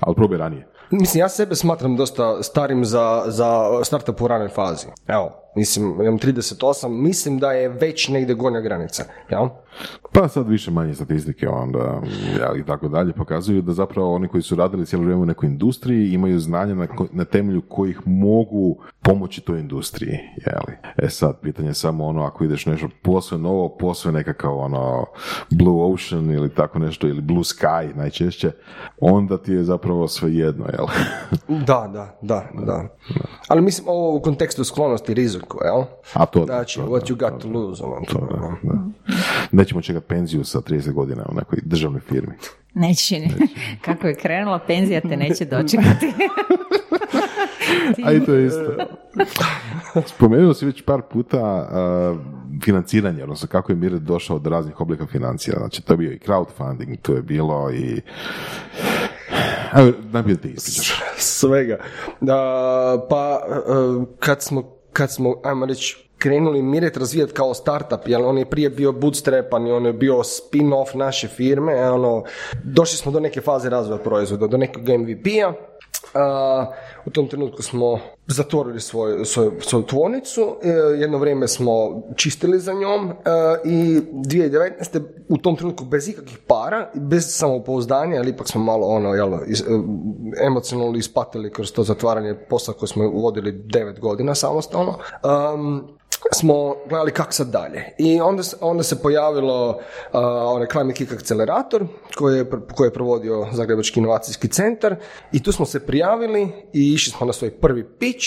[0.00, 0.66] ali probaj ranije.
[0.90, 4.86] Mislim, ja sebe smatram dosta starim za, za startup u ranoj fazi.
[5.06, 9.48] Evo, mislim, imam 38, mislim da je već negdje gornja granica, jel?
[10.12, 12.02] Pa sad više manje statistike onda
[12.58, 16.12] i tako dalje pokazuju da zapravo oni koji su radili cijelo vrijeme u nekoj industriji
[16.12, 20.18] imaju znanje na, na temelju kojih mogu pomoći toj industriji.
[20.46, 20.78] Jeli?
[20.96, 25.04] E sad, pitanje je samo ono ako ideš nešto posve novo, posve nekakav ono
[25.50, 28.50] Blue Ocean ili tako nešto ili Blue Sky najčešće,
[29.00, 30.86] onda ti je zapravo sve jedno, jel?
[31.66, 32.96] da, da, da, da.
[33.48, 35.14] Ali mislim ovo u kontekstu sklonosti
[35.46, 35.84] riziku, jel?
[36.14, 37.84] A to, znači, what you got to lose.
[37.84, 38.28] Ono, to,
[39.52, 42.34] Nećemo čekati penziju sa 30 godina u nekoj državnoj firmi.
[42.74, 43.28] Neće, ne.
[43.84, 46.12] Kako je krenula, penzija te neće dočekati.
[48.04, 48.76] A i to je isto.
[50.06, 52.18] Spomenuo si već par puta uh,
[52.64, 55.56] financiranje, odnosno kako je Miret došao do raznih oblika financija.
[55.58, 58.00] Znači, to je bio i crowdfunding, to je bilo i...
[59.74, 61.02] Evo, najbolje ti ispričaš.
[61.16, 61.78] Svega.
[63.10, 68.38] pa, uh, kad smo, kad smo, ajmo reći, krenuli Miret razvijati kao startup, jer on
[68.38, 72.24] je prije bio bootstrapan i on je bio spin-off naše firme, ono,
[72.64, 75.52] došli smo do neke faze razvoja proizvoda, do nekog MVP-a,
[77.06, 80.68] u tom trenutku smo zatvorili svoju, svoju, svoju tvornicu, e,
[81.00, 83.14] jedno vrijeme smo čistili za njom e,
[83.64, 85.02] i 2019.
[85.28, 89.38] u tom trenutku bez ikakvih para, bez samopouzdanja, ali ipak smo malo ono, jel, e,
[90.46, 94.98] emocionalno ispatili kroz to zatvaranje posla koje smo vodili devet godina samostalno.
[95.54, 95.96] Um,
[96.32, 97.84] smo gledali kako sad dalje.
[97.98, 99.76] I onda, onda se pojavilo uh,
[100.54, 104.96] onaj Climate Kick akcelerator koji je, koji je provodio Zagrebački inovacijski centar
[105.32, 108.26] i tu smo se prijavili i išli smo na svoj prvi pitch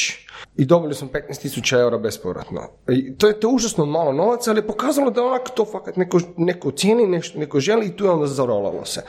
[0.57, 2.61] i dobili smo 15.000 eura bespovratno.
[2.89, 6.19] I to je to užasno malo novaca, ali je pokazalo da onak to fakat neko,
[6.37, 9.01] neko cijeni, nešto, neko želi i tu je onda zarolalo se.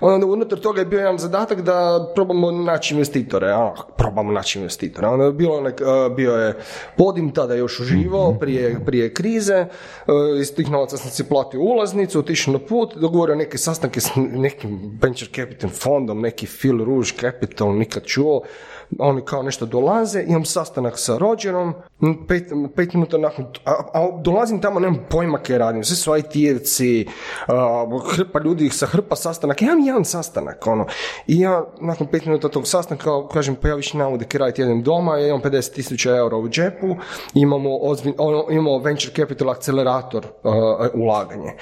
[0.00, 5.06] Onda unutar toga je bio jedan zadatak da probamo naći investitore, a, probamo naći investitore.
[5.06, 5.80] Onda je bilo nek,
[6.16, 6.56] bio je
[6.96, 9.66] Podim tada još uživo prije, prije krize,
[10.40, 14.98] iz tih novaca sam si platio ulaznicu, otišao na put, dogovorio neke sastanke s nekim
[15.02, 18.42] venture capital fondom, neki Phil Rouge Capital, nikad čuo,
[18.98, 21.74] oni kao nešto dolaze, imam sastanak sa Rogerom,
[22.28, 27.06] pet, pet minuta nakon, a, a, dolazim tamo, nemam pojma kaj radim, sve su IT-evci,
[28.16, 30.86] hrpa ljudi sa hrpa sastanak, ja imam jedan sastanak, ono,
[31.26, 34.82] i ja nakon pet minuta tog sastanka, kažem, pa ja više ne kaj raditi, jedem
[34.82, 36.96] doma, ja imam 50 tisuća eura u džepu,
[37.34, 40.26] imamo, ozbilj, ono, imamo venture capital akcelerator
[40.94, 41.52] ulaganje.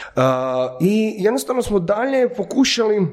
[0.81, 3.07] I jednostavno smo dalje pokušali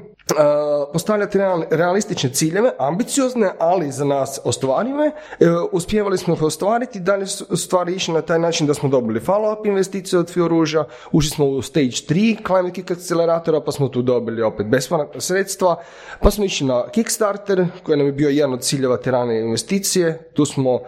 [0.92, 1.38] postavljati
[1.70, 5.06] realistične ciljeve, ambiciozne, ali za nas ostvarive.
[5.06, 9.20] E, uspjevali smo ih ostvariti, dalje su stvari išli na taj način da smo dobili
[9.20, 14.02] follow-up investicije od Fioruža, ušli smo u stage 3 Climate Kick akceleratora, pa smo tu
[14.02, 15.76] dobili opet bespovratna sredstva,
[16.20, 20.30] pa smo išli na Kickstarter, koji nam je bio jedan od ciljeva te rane investicije.
[20.34, 20.80] Tu smo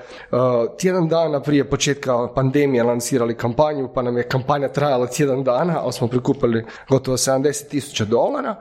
[0.79, 5.92] tjedan dana prije početka pandemije lansirali kampanju, pa nam je kampanja trajala tjedan dana, ali
[5.92, 8.57] smo prikupili gotovo 70 tisuća dolara.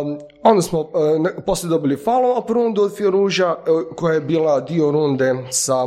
[0.00, 0.88] Um, onda smo uh,
[1.46, 5.86] poslije dobili follow-up rundu od Fioruža uh, koja je bila dio runde sa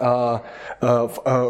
[0.00, 0.38] a,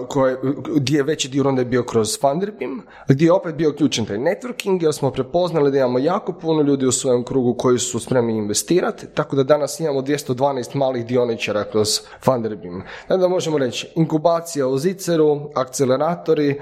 [0.08, 0.36] koje,
[0.76, 4.18] gdje je veći dio onda je bio kroz Funderbeam, gdje je opet bio ključan taj
[4.18, 8.36] networking, jer smo prepoznali da imamo jako puno ljudi u svojem krugu koji su spremni
[8.36, 12.82] investirati, tako da danas imamo 212 malih dioničara kroz Funderbeam.
[13.08, 16.60] Da možemo reći, inkubacija u Ziceru, akceleratori,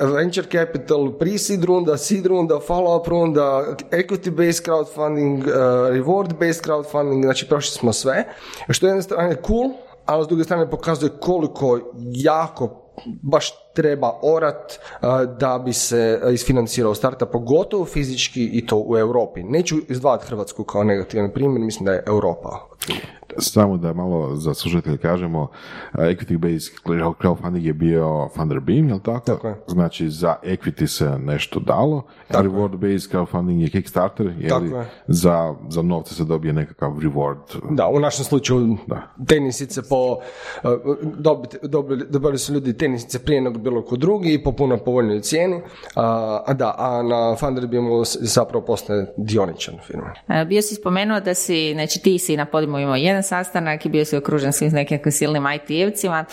[0.00, 5.44] venture capital, pre-seed runda, seed runda, follow-up runda, equity-based crowdfunding,
[5.92, 8.24] reward-based crowdfunding, znači prošli smo sve,
[8.68, 9.70] što je jedna strana cool,
[10.08, 11.80] ali s druge strane pokazuje koliko
[12.14, 12.84] jako
[13.22, 14.78] baš treba orat
[15.40, 19.42] da bi se isfinancirao starta, pogotovo fizički i to u Europi.
[19.42, 22.68] Neću izdvajati Hrvatsku kao negativan primjer, mislim da je Europa
[23.38, 25.48] samo da malo za slušatelj kažemo, uh,
[26.00, 26.72] equity based
[27.20, 29.20] crowdfunding je bio Funderbeam, jel tako?
[29.20, 29.54] tako je.
[29.66, 34.50] Znači za equity se nešto dalo, a reward based crowdfunding je Kickstarter, je
[35.06, 37.36] za, za novce se dobije nekakav reward.
[37.70, 39.02] Da, u našem slučaju da.
[39.26, 40.18] tenisice po,
[40.64, 40.70] uh,
[41.62, 45.60] dobili, dobili su ljudi tenisice prije nego bilo ko drugi i po puno povoljnoj cijeni,
[45.94, 50.12] a, da, a na Funderbeamu zapravo postaje dioničan firma.
[50.28, 53.88] E, bio si spomenuo da si, znači ti si na podimu imao jedan sastanak i
[53.88, 56.24] bio si okružen svim nekim silnim IT-evcima.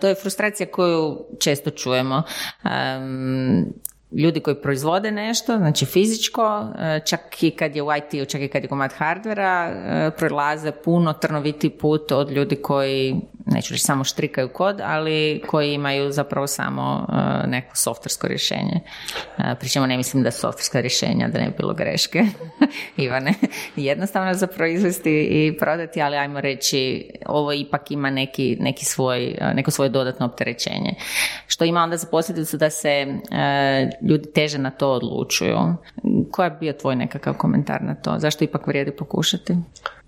[0.00, 2.22] To je frustracija koju često čujemo
[4.12, 8.48] ljudi koji proizvode nešto, znači fizičko, e, čak i kad je u IT-u, čak i
[8.48, 14.04] kad je komad hardvera, e, prolaze puno trnoviti put od ljudi koji, neću reći samo
[14.04, 18.80] štrikaju kod, ali koji imaju zapravo samo e, neko softversko rješenje.
[19.60, 22.24] Pričemu ne mislim da softverska rješenja, da ne bi bilo greške,
[22.96, 23.34] Ivane,
[23.76, 29.70] jednostavno za proizvesti i prodati, ali ajmo reći, ovo ipak ima neki, neki svoj, neko
[29.70, 30.94] svoje dodatno opterećenje.
[31.46, 33.06] Što ima onda za posljedicu da se
[34.02, 35.58] ljudi teže na to odlučuju.
[36.30, 38.14] Koji je bio tvoj nekakav komentar na to?
[38.18, 39.56] Zašto ipak vrijedi pokušati?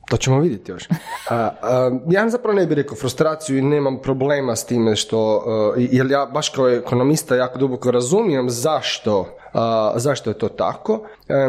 [0.09, 0.89] To ćemo vidjeti još.
[1.31, 1.51] A,
[2.11, 5.45] ja zapravo ne bih rekao frustraciju i nemam problema s time što,
[5.77, 9.37] jer ja baš kao ekonomista jako duboko razumijem zašto
[9.97, 11.01] zašto je to tako?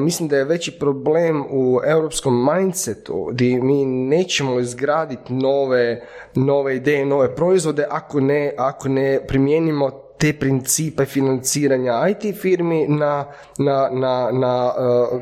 [0.01, 6.01] mislim da je veći problem u europskom mindsetu gdje mi nećemo izgraditi nove,
[6.35, 9.89] nove ideje, nove proizvode ako ne, ako ne primijenimo
[10.21, 13.25] te principe financiranja IT firmi na,
[13.57, 15.21] na, na, na, uh,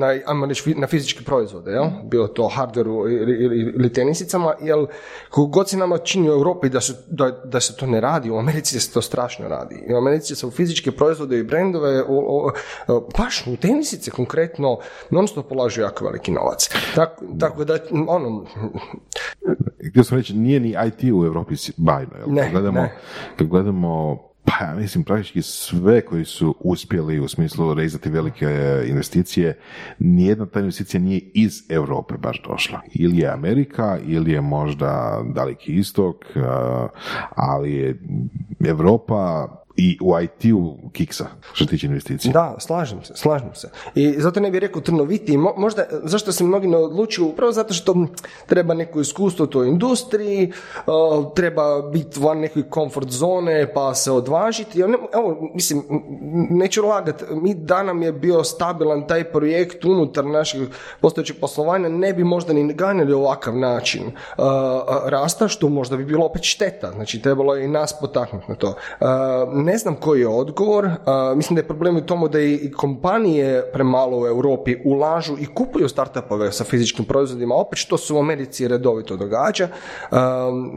[0.00, 0.46] na,
[0.76, 1.86] na fizičke proizvode, jel?
[2.04, 4.86] bilo to hardwareu ili, ili tenisicama, jer
[5.48, 8.38] god se nama čini u Europi da se, da, da se to ne radi, u
[8.38, 9.74] Americi se to strašno radi.
[9.94, 12.50] U Americi se u fizičke proizvode i brendove, u,
[13.18, 14.78] baš u tenisice konkretno,
[15.10, 16.68] non stop polažu jako veliki novac.
[16.94, 18.44] Tako, tako da, ono...
[19.90, 22.34] Htio sam reći, nije ni IT u Europi bajno, jel?
[22.34, 22.94] Ne, kad gledamo, ne.
[23.36, 28.46] Kad gledamo pa ja mislim praktički sve koji su uspjeli u smislu rezati velike
[28.86, 29.58] investicije,
[29.98, 32.80] nijedna ta investicija nije iz Europe baš došla.
[32.94, 36.24] Ili je Amerika, ili je možda Daleki istok,
[37.34, 38.00] ali je
[38.64, 39.48] Europa
[39.80, 42.32] i u IT-u kiksa što tiče investicija.
[42.32, 43.70] Da, slažem se, slažem se.
[43.94, 47.28] I zato ne bih rekao trnoviti, možda, zašto se mnogi ne odlučuju?
[47.28, 47.94] Upravo zato što
[48.46, 50.52] treba neko iskustvo u toj industriji,
[51.34, 54.80] treba biti van neke komfort zone, pa se odvažiti.
[54.80, 55.82] Evo, mislim,
[56.50, 60.68] neću lagati, mi da nam je bio stabilan taj projekt unutar našeg
[61.00, 64.02] postojećeg poslovanja, ne bi možda ni ganjali ovakav način
[65.04, 66.92] rasta, što možda bi bilo opet šteta.
[66.92, 68.74] Znači, trebalo je i nas potaknuti na to
[69.68, 70.90] ne znam koji je odgovor.
[71.36, 75.88] mislim da je problem u tomu da i kompanije premalo u Europi ulažu i kupuju
[75.88, 79.68] startupove sa fizičkim proizvodima, opet što se u Americi redovito događa.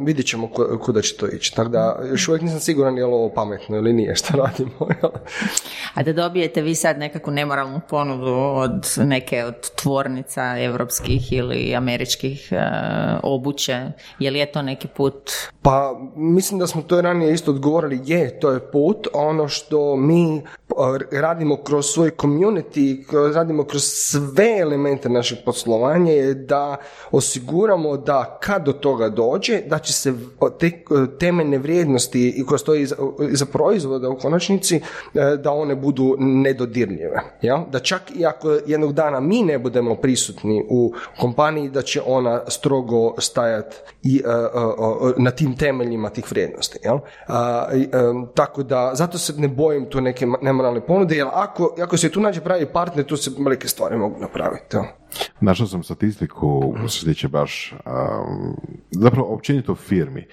[0.05, 0.49] vidjet ćemo
[0.81, 1.55] kuda će to ići.
[1.55, 4.87] Tako da još uvijek nisam siguran je li ovo pametno ili nije što radimo.
[5.93, 12.49] A da dobijete vi sad nekakvu nemoralnu ponudu od neke od tvornica europskih ili američkih
[12.51, 12.57] uh,
[13.23, 13.81] obuće,
[14.19, 15.31] je li je to neki put?
[15.61, 18.80] Pa mislim da smo to ranije isto odgovorili, je, to je put,
[19.13, 20.41] ono što mi
[21.11, 26.77] radimo kroz svoj community, radimo kroz sve elemente našeg poslovanja je da
[27.11, 30.13] osiguramo da kad do toga dođe, da će se
[30.59, 30.71] te
[31.19, 32.81] temeljne vrijednosti i koje stoji
[33.31, 34.81] iza, proizvoda u konačnici, e,
[35.43, 37.23] da one budu nedodirljive.
[37.41, 37.65] Ja?
[37.71, 42.41] Da čak i ako jednog dana mi ne budemo prisutni u kompaniji, da će ona
[42.47, 46.79] strogo stajati i e, e, na tim temeljima tih vrijednosti.
[46.83, 46.99] Ja?
[48.35, 48.63] tako
[48.93, 52.65] zato se ne bojim tu neke nemoralne ponude, jer ako, ako se tu nađe pravi
[52.65, 54.77] partner, tu se velike stvari mogu napraviti.
[55.39, 58.55] Našao sam statistiku što se baš, um,
[58.91, 60.27] zapravo općenito firmi.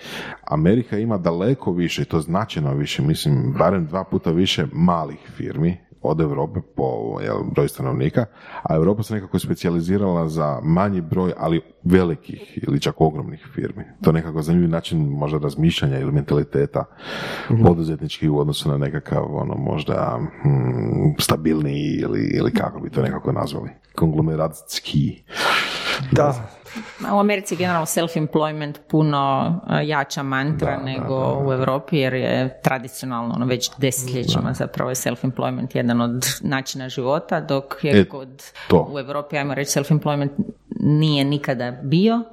[0.44, 6.20] Amerika ima daleko više, to značajno više, mislim, barem dva puta više malih firmi, od
[6.20, 8.24] Europe po jel, broj stanovnika,
[8.62, 13.84] a Europa se nekako specijalizirala za manji broj, ali velikih ili čak ogromnih firmi.
[14.02, 16.84] To je nekako zanimljiv način možda razmišljanja ili mentaliteta
[17.50, 23.02] mm poduzetnički u odnosu na nekakav ono možda hmm, stabilniji ili, ili kako bi to
[23.02, 23.70] nekako nazvali.
[23.94, 25.22] Konglomeratski.
[26.12, 26.50] Da,
[27.14, 33.34] u Americi je generalno self-employment puno e, jača mantra nego u Europi jer je tradicionalno
[33.34, 38.42] ono, već desetljećima zapravo je self-employment jedan od načina života dok je e, kod
[38.92, 40.30] u Europi ajmo reći self-employment
[40.80, 42.24] nije nikada bio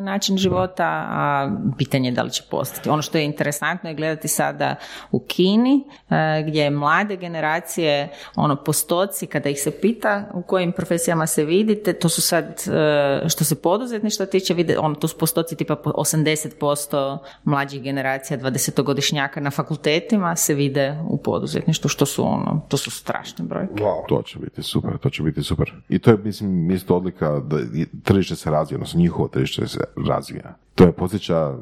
[0.00, 2.88] način života, a pitanje je da li će postati.
[2.88, 4.74] Ono što je interesantno je gledati sada
[5.10, 5.84] u Kini,
[6.46, 12.08] gdje mlade generacije, ono postoci, kada ih se pita u kojim profesijama se vidite, to
[12.08, 12.62] su sad,
[13.28, 19.50] što se poduzetništva tiče, vide, ono, to su postoci tipa 80% mlađih generacija, 20-godišnjaka na
[19.50, 23.82] fakultetima se vide u poduzetništvu, što su ono, to su strašne brojke.
[24.08, 25.72] To će biti super, to će biti super.
[25.88, 27.56] I to je, mislim, isto odlika da
[28.04, 30.56] tržište se razvija, odnosno njihovo tržište se razvija.
[30.78, 31.54] To je posjeća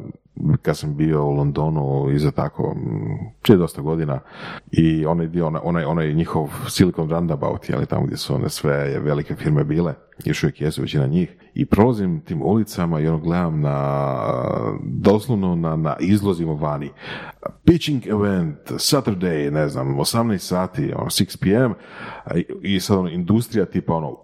[0.62, 2.76] kad sam bio u Londonu iza tako
[3.42, 4.20] prije dosta godina
[4.70, 9.35] i onaj dio, onaj, onaj njihov Silicon Roundabout, jeli tamo gdje su one sve velike
[9.35, 14.16] firme bile, još uvijek jesu većina njih, i prolazim tim ulicama i ono gledam na,
[14.83, 16.90] doslovno na, na izlozima vani.
[17.64, 21.74] Pitching event, Saturday, ne znam, 18 sati, ono, 6 p.m.
[22.62, 24.16] i sad ono, industrija tipa ono,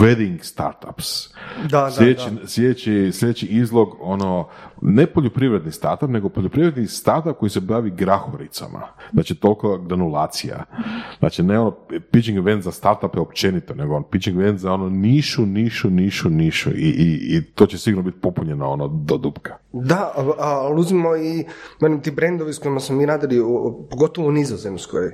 [0.00, 1.34] wedding startups.
[1.62, 2.46] Da, da, sljedeći, da.
[2.46, 4.27] Sljedeći, sljedeći izlog, ono,
[4.82, 8.80] ne poljoprivredni startup, nego poljoprivredni startup koji se bavi grahoricama.
[9.12, 10.64] Znači, toliko granulacija.
[11.18, 11.70] Znači, ne ono
[12.10, 16.70] pitching event za startupe općenito, nego on pitching event za ono nišu, nišu, nišu, nišu
[16.70, 19.56] i, i, i to će sigurno biti popunjeno ono do dubka.
[19.72, 21.44] Da, ali uzmimo i
[21.80, 23.42] menim, ti brendovi s kojima smo mi radili,
[23.90, 25.12] pogotovo u Nizozemskoj,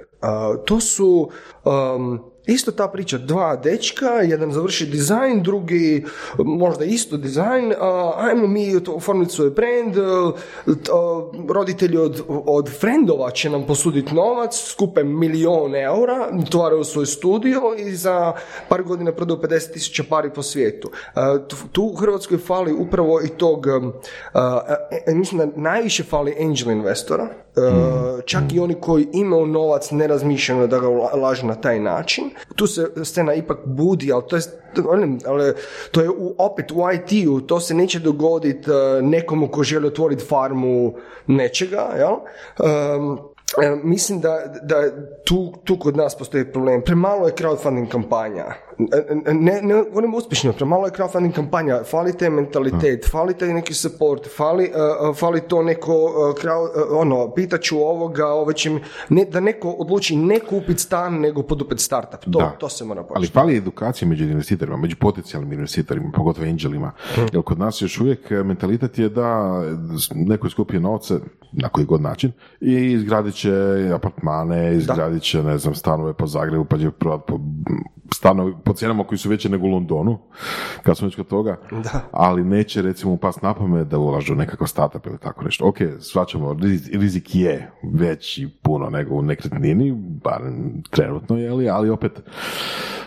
[0.67, 1.31] to su
[1.65, 6.05] um, Isto ta priča, dva dečka, jedan završi dizajn, drugi
[6.39, 7.73] možda isto dizajn,
[8.17, 9.95] ajmo mi oformiti svoj brand,
[11.49, 17.95] roditelji od, od frendova će nam posuditi novac, skupe milijone eura, otvaraju svoj studio i
[17.95, 18.33] za
[18.69, 20.91] par godina prodaju 50 tisuća pari po svijetu.
[21.73, 23.71] Tu u Hrvatskoj fali upravo i tog, e,
[25.07, 28.21] e, mislim da najviše fali angel investora, mm.
[28.25, 32.31] čak i oni koji imaju novac ne razmišljaju da ga lažu na taj način.
[32.57, 34.43] Tu se scena ipak budi, ali to je
[35.27, 35.53] ali
[35.91, 40.25] to je u, opet u IT-u, to se neće dogoditi uh, nekomu ko želi otvoriti
[40.25, 40.95] farmu
[41.27, 42.15] nečega, jel?
[42.59, 43.19] Um,
[43.83, 44.83] mislim da, da
[45.25, 46.83] tu, tu kod nas postoji problem.
[46.83, 48.45] Premalo je crowdfunding kampanja.
[49.33, 54.29] Ne, ne govorim uspješno, premalo je crowdfunding kampanja, fali te mentalitet, fali taj neki support,
[54.37, 54.71] fali,
[55.09, 59.41] uh, fali to neko, uh, crowd, uh, ono, pitaću ovoga, ovo će mi, ne, da
[59.41, 62.33] neko odluči ne kupiti stan, nego podupet startup.
[62.33, 63.19] To, to se mora početi.
[63.19, 66.93] Ali fali edukacija među investitorima, među potencijalnim investitorima, pogotovo angelima.
[67.15, 67.27] Hmm.
[67.33, 69.61] Jer kod nas još uvijek mentalitet je da
[70.15, 71.15] neko skupije novce,
[71.53, 73.53] na koji god način, i izgradit će
[73.95, 77.41] apartmane, izgradit će, ne znam, stanove po Zagrebu, pa će prodati po
[78.15, 80.19] stanovi po cijenama koji su veće nego u Londonu,
[80.83, 82.01] kad smo već kod toga, da.
[82.13, 85.69] ali neće recimo pas na pamet da ulažu nekakav startup ili tako nešto.
[85.69, 86.57] Ok, svačamo,
[86.93, 89.93] rizik je veći puno nego u nekretnini,
[90.25, 90.43] bar
[90.91, 92.23] trenutno je, ali opet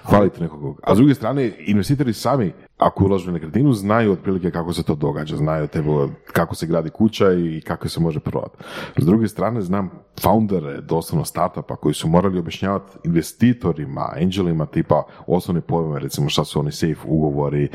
[0.09, 0.79] falite nekog.
[0.83, 4.95] A s druge strane, investitori sami ako ulažu u nekretninu, znaju otprilike kako se to
[4.95, 8.57] događa, znaju tebo, kako se gradi kuća i kako se može prodati.
[8.97, 9.89] S druge strane, znam
[10.21, 16.59] foundere, doslovno startupa, koji su morali objašnjavati investitorima, angelima, tipa osnovne pojme, recimo šta su
[16.59, 17.69] oni safe ugovori, e,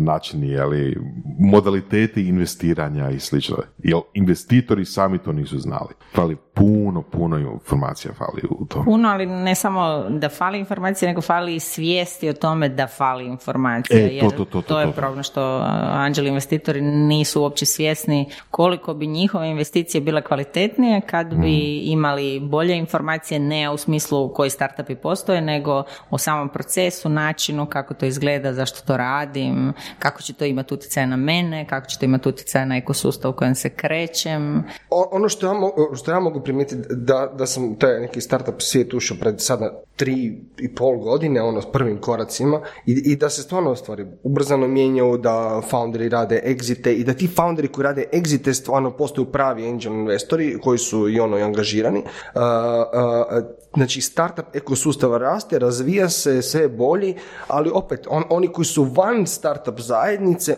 [0.00, 0.96] načini, ali
[1.38, 3.56] modaliteti investiranja i slično.
[3.78, 5.94] Jer investitori sami to nisu znali.
[6.14, 8.84] Fali puno, puno informacija fali u tom.
[8.84, 13.26] Puno, ali ne samo da fali informacija, nego fali i svijesti o tome da fali
[13.26, 13.98] informacija.
[13.98, 15.62] E, to, to, to, to, je problem što
[15.92, 21.90] anđeli investitori nisu uopće svjesni koliko bi njihove investicije bile kvalitetnije kad bi mm.
[21.90, 27.94] imali bolje informacije ne u smislu koji startupi postoje, nego o samom procesu, načinu kako
[27.94, 32.04] to izgleda, zašto to radim, kako će to imati utjecaj na mene, kako će to
[32.04, 34.64] imati utjecaj na ekosustav u kojem se krećem.
[34.90, 38.94] ono što ja, mogu, što ja mogu primijetiti da, da sam taj neki startup svijet
[38.94, 43.42] ušao pred sada tri i pol godine, ono s prvim koracima i, i da se
[43.42, 48.52] stvarno stvari ubrzano mijenjaju, da founderi rade exite i da ti founderi koji rade exite
[48.54, 51.98] stvarno postaju pravi angel investori koji su i ono i angažirani.
[51.98, 57.14] Uh, uh, znači startup ekosustava raste, razvija se sve bolji,
[57.48, 60.56] ali opet on, oni koji su van startup zajednice,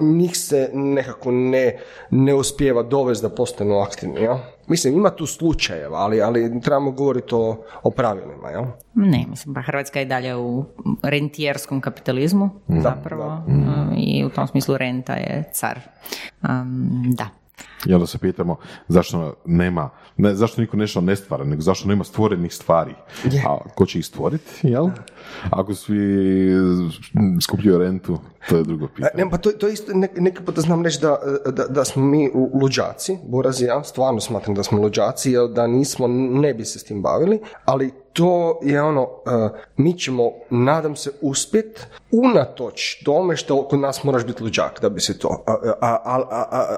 [0.00, 1.78] njih se nekako ne,
[2.10, 4.22] ne uspijeva dovesti da postanu aktivni.
[4.22, 4.38] Ja?
[4.66, 8.64] Mislim, ima tu slučajeva, ali, ali trebamo govoriti o, o pravilima, jel?
[8.94, 10.64] Ne, mislim, pa Hrvatska je dalje u
[11.02, 13.42] rentijerskom kapitalizmu, zapravo,
[13.96, 15.80] i u tom smislu renta je car.
[17.16, 17.39] da.
[17.86, 18.56] I onda se pitamo
[18.88, 22.94] zašto nema, ne, zašto niko nešto ne stvara, nego zašto nema stvorenih stvari.
[23.46, 24.88] A ko će ih stvoriti, jel?
[25.50, 26.50] Ako svi
[27.42, 28.18] skupljaju rentu,
[28.48, 29.24] to je drugo pitanje.
[29.24, 32.30] Ne, pa to, to isto, neki puta znam reći da, da, da smo mi
[32.62, 36.78] luđaci, Boraz i ja, stvarno smatram da smo luđaci, jer da nismo, ne bi se
[36.78, 43.36] s tim bavili, ali to je ono, uh, mi ćemo, nadam se, uspjet unatoč tome
[43.36, 45.44] što kod nas moraš biti luđak da bi se to,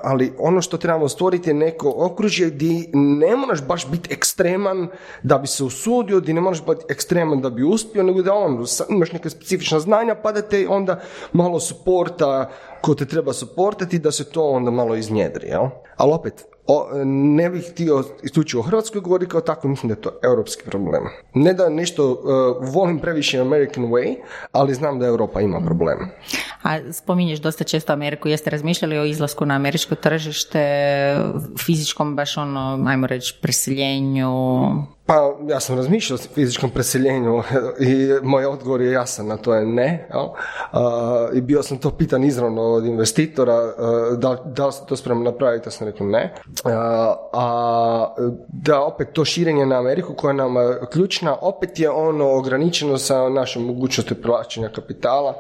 [0.02, 4.88] ali ono što trebamo stvoriti je neko okružje gdje ne moraš baš biti ekstreman
[5.22, 8.41] da bi se usudio, gdje ne moraš biti ekstreman da bi uspio, nego da on,
[8.88, 11.00] imaš neke specifična znanja pa da te onda
[11.32, 15.66] malo suporta ko te treba suportati da se to onda malo iznjedri, jel?
[15.96, 20.00] Ali opet, o, ne bih htio isključivo o Hrvatskoj govoriti kao tako, mislim da je
[20.00, 21.02] to europski problem.
[21.34, 22.18] Ne da nešto uh,
[22.74, 24.16] volim previše American way,
[24.52, 25.98] ali znam da Europa ima problem.
[26.62, 31.16] A spominješ dosta često Ameriku, jeste razmišljali o izlasku na američko tržište,
[31.64, 34.30] fizičkom baš ono, ajmo reći, preseljenju?
[35.06, 37.42] Pa ja sam razmišljao o fizičkom preseljenju
[37.90, 40.08] i moj odgovor je jasan na to je ne.
[40.12, 40.28] Jel?
[41.34, 43.72] I bio sam to pitan izravno od investitora
[44.16, 46.34] da, da li se to spremno napraviti, ja sam rekao ne.
[47.32, 48.14] A,
[48.48, 50.54] da opet to širenje na Ameriku koja nam
[50.92, 55.34] ključna, opet je ono ograničeno sa našom mogućnosti privlačenja kapitala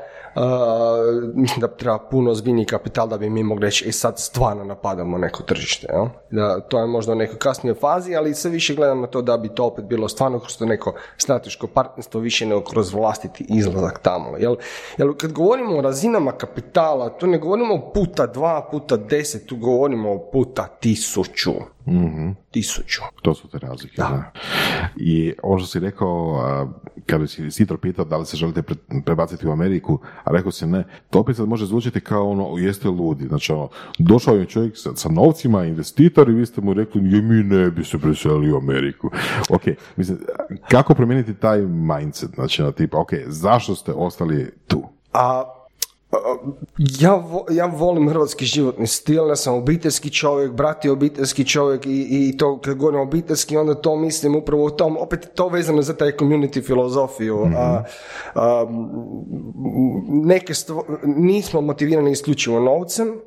[1.34, 5.18] mislim da treba puno ozbiljniji kapital da bi mi mogli reći i sad stvarno napadamo
[5.18, 5.86] neko tržište.
[5.90, 6.06] Jel?
[6.30, 9.48] Da, to je možda u nekoj kasnijoj fazi, ali sve više gledamo to da bi
[9.48, 14.36] to opet bilo stvarno kroz neko strateško partnerstvo više nego kroz vlastiti izlazak tamo.
[14.38, 14.56] Jel?
[14.98, 20.18] Jel, kad govorimo o razinama kapitala, to ne govorimo puta dva, puta deset, tu govorimo
[20.32, 21.52] puta tisuću
[21.86, 23.00] mm Tisuću.
[23.22, 23.96] To su te razlike.
[23.96, 24.32] Da.
[24.96, 26.40] I ovo što si rekao,
[27.06, 28.62] kada si investitor pitao da li se želite
[29.04, 32.88] prebaciti u Ameriku, a rekao si ne, to opet sad može zvučiti kao ono, jeste
[32.88, 33.26] ludi.
[33.26, 33.68] Znači, ono,
[33.98, 37.70] došao je čovjek sa, sa novcima, investitor i vi ste mu rekli, je, mi ne
[37.70, 39.10] bi se preselili u Ameriku.
[39.50, 39.62] Ok,
[39.96, 40.18] mislim,
[40.70, 42.30] kako promijeniti taj mindset?
[42.34, 44.88] Znači, na tipa, ok, zašto ste ostali tu?
[45.12, 45.44] A
[46.78, 52.06] ja, ja volim hrvatski životni stil, ja sam obiteljski čovjek, brat je obiteljski čovjek i,
[52.10, 55.96] i to kad govorim obiteljski, onda to mislim upravo u tom, opet to vezano za
[55.96, 57.46] taj community filozofiju.
[58.34, 58.66] a,
[60.08, 60.52] neke
[61.04, 63.20] nismo motivirani isključivo novcem,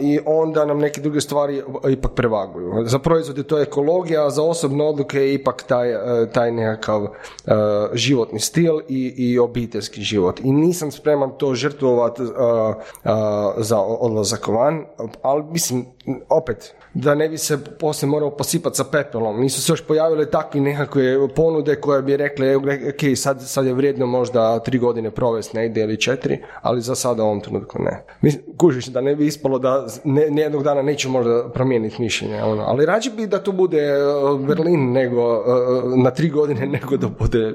[0.00, 2.84] i onda nam neke druge stvari ipak prevaguju.
[2.86, 7.02] Za proizvode to je ekologija, a za osobne odluke je ipak taj, e, taj nekakav
[7.02, 7.10] uh,
[7.92, 10.40] životni stil i, i obiteljski život.
[10.40, 12.30] I nisam spreman to žrtvovati uh,
[13.56, 14.84] za odlazak van,
[15.22, 15.86] ali mislim,
[16.28, 19.40] opet, da ne bi se poslije morao posipati sa pepelom.
[19.40, 24.06] Nisu se još pojavile takve nekakve ponude koje bi rekli, ok, sad, sad je vrijedno
[24.06, 28.04] možda tri godine provesti negdje ili četiri, ali za sada u ovom trenutku ne.
[28.56, 32.62] Kužiš, da ne bi ispalo da ne, jednog dana neću možda promijeniti mišljenje, ono.
[32.62, 33.98] ali rađe bi da to bude e,
[34.46, 37.54] Berlin nego, e, na tri godine nego da bude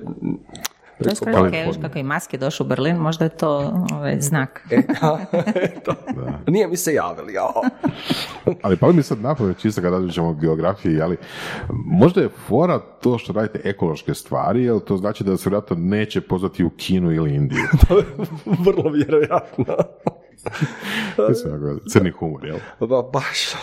[1.04, 4.62] to je kako i maske došao u Berlin, možda je to ovaj, znak.
[6.48, 7.48] E, Nije mi se javili, ja.
[8.64, 11.18] ali pa mi sad napraviti čisto kada različamo geografiji, ali
[11.86, 16.22] možda je fora to što radite ekološke stvari, jer to znači da se vjerojatno neće
[16.22, 17.68] pozvati u Kinu ili Indiju.
[18.66, 19.66] Vrlo vjerojatno.
[21.92, 22.58] Crni humor, jel?
[22.80, 23.54] Ba, baš.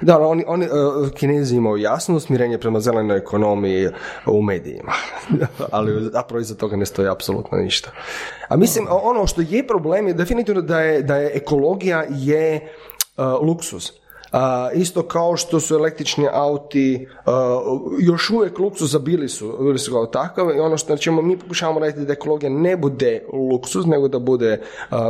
[0.00, 3.88] Da, oni, oni uh, kinezi imaju jasno usmjerenje prema zelenoj ekonomiji
[4.26, 4.92] u medijima,
[5.72, 7.90] ali zapravo iza toga ne stoji apsolutno ništa.
[8.48, 12.68] A mislim, ono što je problem je definitivno da je, da je ekologija je
[13.16, 13.24] uh,
[14.36, 17.08] luksus isto kao što su električni auti
[18.00, 21.80] još uvijek luksuz bili su, bili su kao takav i ono što ćemo mi pokušavamo
[21.80, 24.60] raditi da ekologija ne bude luksuz nego da bude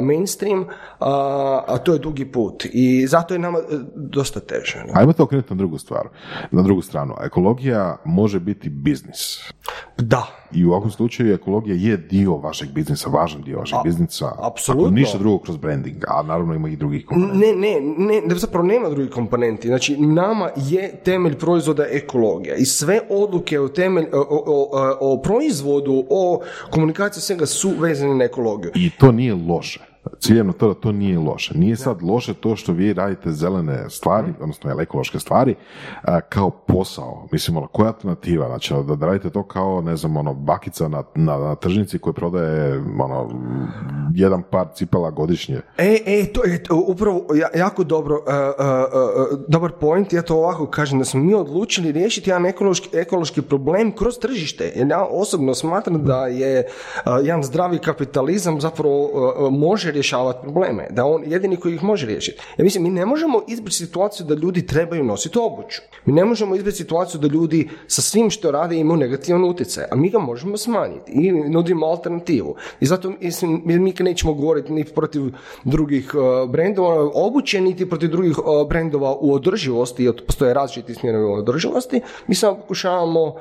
[0.03, 0.67] mainstream
[0.99, 3.63] a to je dugi put i zato je nama e,
[3.95, 4.85] dosta teže.
[4.95, 6.09] Ajmo to okrenuti na drugu stvar,
[6.51, 7.15] na drugu stranu.
[7.25, 9.39] Ekologija može biti biznis.
[9.99, 10.27] Da.
[10.53, 14.33] I u ovakvom slučaju ekologija je dio vašeg biznisa, važan dio vašeg biznisa.
[14.39, 14.87] Apsolutno.
[14.87, 17.39] Ako ništa drugo kroz branding, a naravno ima i drugih komponenti.
[17.39, 19.69] Ne, ne, ne, zapravo nema drugih komponenti.
[19.69, 24.69] Znači, nama je temelj proizvoda ekologija i sve odluke o, temelj, o, o,
[25.01, 26.41] o proizvodu, o
[26.71, 28.73] komunikaciji svega su vezane na ekologiju.
[28.75, 31.59] I to nije loše ciljeno to da to nije loše.
[31.59, 35.55] Nije sad loše to što vi radite zelene stvari, odnosno ekološke stvari,
[36.29, 37.29] kao posao.
[37.33, 38.47] Mislim, ono, koja alternativa?
[38.47, 42.15] Znači, ono, da radite to kao, ne znam, ono, bakica na, na, na tržnici koji
[42.15, 43.31] prodaje, ono,
[44.15, 45.61] jedan par cipela godišnje.
[45.79, 50.99] E, e, to je upravo jako dobro, uh, uh, dobar point, ja to ovako kažem,
[50.99, 54.73] da smo mi odlučili riješiti jedan ekološki, ekološki problem kroz tržište.
[54.77, 56.67] Jer ja osobno smatram da je
[57.23, 59.11] jedan zdravi kapitalizam zapravo
[59.51, 62.39] može rješavati probleme, da on jedini koji ih može riješiti.
[62.59, 65.81] Ja mislim, mi ne možemo izbjeći situaciju da ljudi trebaju nositi obuću.
[66.05, 69.97] Mi ne možemo izbjeći situaciju da ljudi sa svim što rade imaju negativan utjecaj, a
[69.97, 72.57] mi ga možemo smanjiti i nudimo alternativu.
[72.81, 75.23] I zato mislim, mi nećemo govoriti ni protiv
[75.65, 81.25] drugih uh, brendova obuće, niti protiv drugih uh, brendova u održivosti, jer postoje različiti smjerovi
[81.25, 82.01] u održivosti.
[82.27, 83.35] Mi samo pokušavamo uh,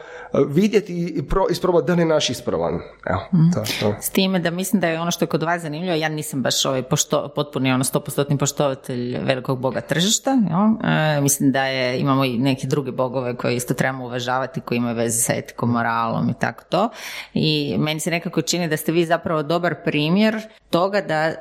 [0.48, 2.74] vidjeti i isprobati da ne naš ispravan.
[3.06, 3.52] Evo, mm.
[3.80, 3.96] to.
[4.02, 6.66] S time da mislim da je ono što je kod vas zanimljivo, ja nisam baš
[6.66, 10.38] ovaj pošto, potpuni ono stopostotni poštovatelj velikog boga tržišta.
[10.38, 14.96] E, mislim da je, imamo i neke druge bogove koje isto trebamo uvažavati, koji imaju
[14.96, 16.90] veze sa etikom, moralom i tako to.
[17.34, 21.36] I meni se nekako čini da ste vi zapravo dobar primjer toga da, e,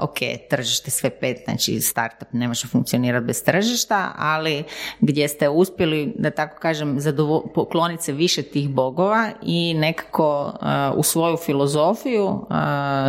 [0.00, 0.18] ok,
[0.50, 4.64] tržište sve pet, znači startup ne može funkcionirati bez tržišta, ali
[5.00, 10.66] gdje ste uspjeli, da tako kažem, zadovo- pokloniti se više tih bogova i nekako e,
[10.96, 12.46] u svoju filozofiju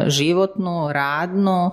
[0.08, 1.71] životnu, rad, radno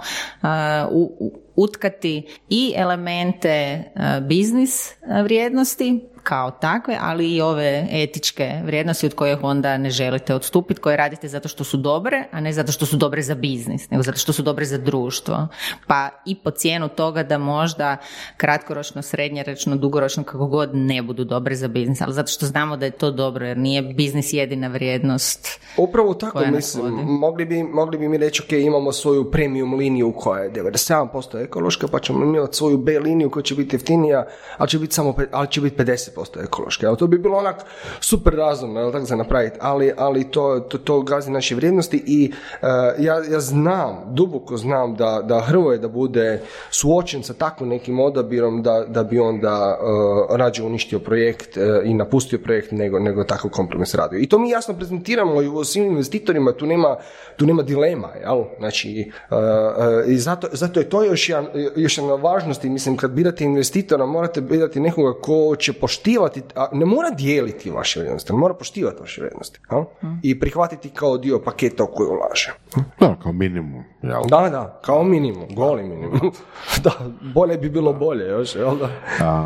[1.57, 3.84] utkati i elemente
[4.28, 4.94] biznis
[5.24, 10.97] vrijednosti kao takve, ali i ove etičke vrijednosti od kojih onda ne želite odstupiti, koje
[10.97, 14.18] radite zato što su dobre, a ne zato što su dobre za biznis, nego zato
[14.18, 15.49] što su dobre za društvo.
[15.87, 17.97] Pa i po cijenu toga da možda
[18.37, 22.87] kratkoročno, srednjeročno, dugoročno, kako god ne budu dobre za biznis, ali zato što znamo da
[22.87, 25.61] je to dobro, jer nije biznis jedina vrijednost.
[25.77, 26.95] Upravo tako mislim.
[27.05, 31.89] Mogli bi, mogli bi mi reći, ok, imamo svoju premium liniju koja je 97% ekološka,
[31.89, 35.51] pa ćemo imati svoju B liniju koja će biti jeftinija, ali će biti samo, ali
[35.51, 36.87] će biti 50 posto ekološke.
[36.87, 37.57] Evo, to bi bilo onak
[38.01, 42.33] super razumno, jel tako za napraviti, ali, ali to, to, to gazi naše vrijednosti i
[42.62, 48.01] uh, ja, ja znam, duboko znam da, da Hrvoje da bude suočen sa takvim nekim
[48.01, 53.25] odabirom da, da bi onda uh, rađe uništio projekt uh, i napustio projekt nego, nego
[53.25, 54.19] takav kompromis radio.
[54.19, 56.97] I to mi jasno prezentiramo i u svim investitorima, tu nema,
[57.37, 58.45] tu nema dilema, jel?
[58.59, 59.11] Znači,
[60.07, 61.47] i zato, zato je to još, jedan,
[61.77, 66.42] još jedna važnost i mislim kad birate investitora morate birati nekoga ko će poštovati poštivati,
[66.55, 69.84] a ne mora dijeliti vaše vrijednosti, ali mora poštivati vaše vrijednosti jel?
[70.22, 72.52] i prihvatiti kao dio paketa u koji ulaže.
[73.00, 73.84] Da, kao minimum.
[74.02, 74.22] Jel?
[74.28, 76.32] Da, da, kao minimum, goli minimum.
[76.84, 76.90] da,
[77.34, 78.88] bolje bi bilo bolje još, jel da?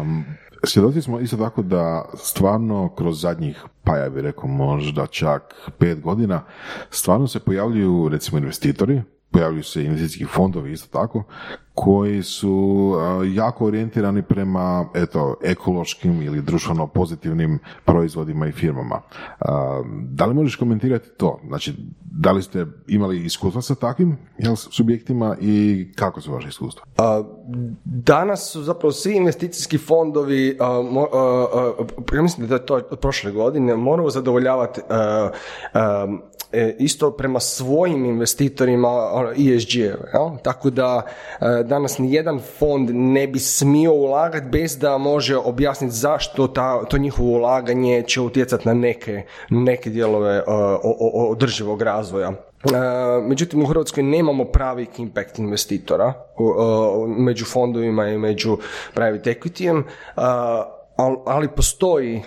[0.01, 0.25] Um,
[0.65, 6.01] svjedoci smo isto tako da stvarno kroz zadnjih, pa ja bih rekao možda čak pet
[6.01, 6.43] godina,
[6.91, 11.23] stvarno se pojavljuju recimo investitori, pojavljuju se investicijski fondovi isto tako,
[11.75, 12.95] koji su
[13.35, 19.01] jako orijentirani prema eto, ekološkim ili društveno pozitivnim proizvodima i firmama.
[20.03, 21.41] Da li možeš komentirati to?
[21.47, 26.85] Znači, da li ste imali iskustva sa takvim jel, subjektima i kako su vaše iskustva?
[27.85, 30.59] Danas su zapravo svi investicijski fondovi,
[32.15, 34.81] ja mislim da je to od prošle godine, moraju zadovoljavati
[36.79, 40.11] isto prema svojim investitorima ono, ESG-eve.
[40.15, 40.31] jel?
[40.43, 41.03] Tako da
[41.41, 46.85] e, danas ni jedan fond ne bi smio ulagati bez da može objasniti zašto ta,
[46.85, 50.43] to njihovo ulaganje će utjecati na neke, neke dijelove e,
[51.31, 52.29] održivog razvoja.
[52.29, 52.71] E,
[53.23, 56.43] međutim, u Hrvatskoj nemamo pravih impact investitora e,
[57.07, 58.59] među fondovima i među
[58.95, 59.83] private equityjem.
[60.99, 62.23] Al- ali postoji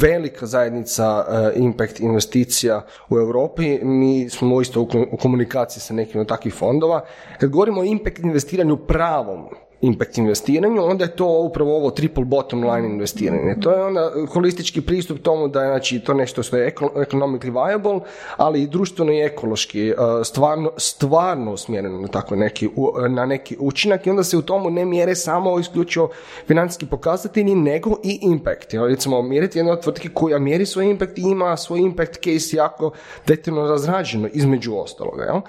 [0.00, 1.24] velika zajednica
[1.56, 3.78] impact investicija u Europi.
[3.82, 4.80] Mi smo isto
[5.12, 7.04] u komunikaciji sa nekim od takvih fondova.
[7.38, 9.48] Kad govorimo o impact investiranju pravom,
[9.82, 13.56] impact investiranju, onda je to upravo ovo triple bottom line investiranje.
[13.60, 18.00] To je onda holistički pristup tomu da je znači, to nešto što je economically viable,
[18.36, 22.68] ali i društveno i ekološki uh, stvarno, stvarno usmjereno na tako neki,
[23.08, 26.10] na neki učinak i onda se u tomu ne mjere samo isključivo
[26.46, 28.74] financijski pokazatelji, nego i impact.
[28.74, 32.56] Jel, recimo, mjeriti jedna od tvrtki koja mjeri svoj impact i ima svoj impact case
[32.56, 32.90] jako
[33.26, 35.24] detaljno razrađeno, između ostaloga.
[35.24, 35.40] Jel?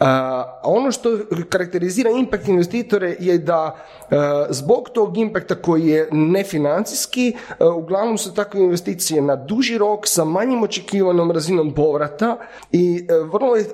[0.00, 1.10] A, ono što
[1.48, 3.75] karakterizira impact investitore je da
[4.10, 4.16] e,
[4.50, 10.24] zbog tog impakta koji je nefinancijski, e, uglavnom su takve investicije na duži rok sa
[10.24, 12.36] manjim očekivanom razinom povrata
[12.72, 13.64] i e, vrlo je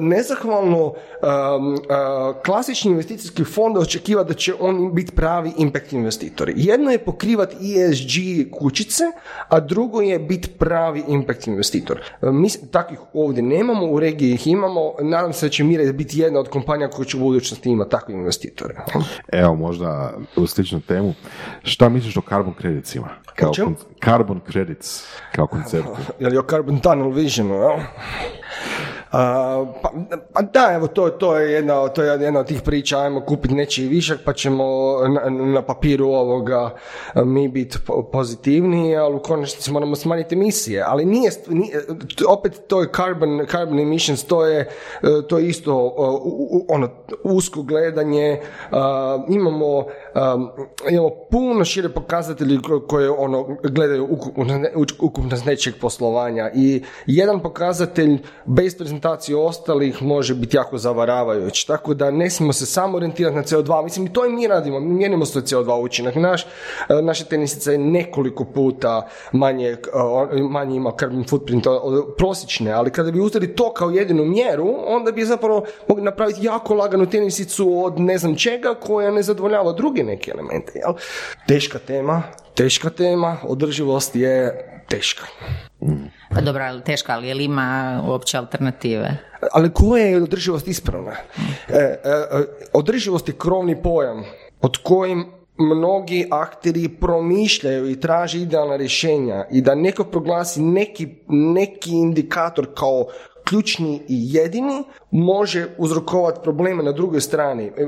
[0.00, 0.94] nezahvalno
[2.44, 6.52] klasični investicijski fond očekiva da će oni biti pravi impact investitori.
[6.56, 9.04] Jedno je pokrivati ESG kućice,
[9.48, 12.00] a drugo je biti pravi impact investitor.
[12.22, 16.40] Mi takvih ovdje nemamo, u regiji ih imamo, nadam se da će Mire biti jedna
[16.40, 18.74] od kompanija koja će u budućnosti imati takve investitore.
[19.32, 21.14] Evo, možda u sličnu temu.
[21.64, 23.08] Šta misliš o carbon creditsima?
[23.36, 23.74] Kao kon-
[24.04, 25.96] carbon credits kao konceptu.
[26.20, 27.78] Je li o Carbon Tunnel Visionu, jel?
[29.12, 29.92] Pa,
[30.32, 33.54] pa da, evo, to, to, je jedna, to je jedna od tih priča, ajmo kupiti
[33.54, 34.64] nečiji višak pa ćemo
[35.08, 36.74] na, na papiru ovoga
[37.14, 40.84] mi biti po- pozitivniji, ali u konačnici moramo smanjiti emisije.
[40.86, 41.84] Ali nije, nije
[42.28, 44.68] opet to je carbon, carbon emissions, to je, e,
[45.28, 45.94] to je isto
[46.68, 46.88] ono,
[47.24, 48.40] usko gledanje,
[49.28, 49.84] imamo,
[50.90, 54.44] imamo puno šire pokazatelji ko- koje ono, gledaju ukupno,
[55.00, 61.66] ukupnost nečeg poslovanja i jedan pokazatelj bez prezentacije ostalih može biti jako zavaravajući.
[61.66, 63.84] Tako da ne smijemo se samo orijentirati na CO2.
[63.84, 64.80] Mislim, i to i mi radimo.
[64.80, 66.14] Mi mjerimo svoj CO2 učinak.
[66.14, 66.46] Naš, e,
[67.02, 73.10] naša tenisica je nekoliko puta manje, e, manje ima carbon footprint od prosječne, ali kada
[73.10, 78.00] bi uzeli to kao jedinu mjeru, onda bi zapravo mogli napraviti jako laganu tenisicu od
[78.00, 80.72] ne znam čega koja ne zadovoljava druge neke elemente.
[80.74, 80.94] Jel?
[81.48, 82.22] Teška tema,
[82.54, 85.26] teška tema, održivost je teška.
[86.34, 89.16] Pa dobro, ali teško, ali je li ima uopće alternative?
[89.52, 91.12] Ali koja je održivost ispravna?
[91.68, 91.98] E, e,
[92.72, 94.24] održivost je krovni pojam
[94.60, 95.26] od kojim
[95.58, 103.06] mnogi akteri promišljaju i traže idealna rješenja i da neko proglasi neki, neki indikator kao
[103.44, 107.64] ključni i jedini može uzrokovati probleme na drugoj strani.
[107.64, 107.86] E, e,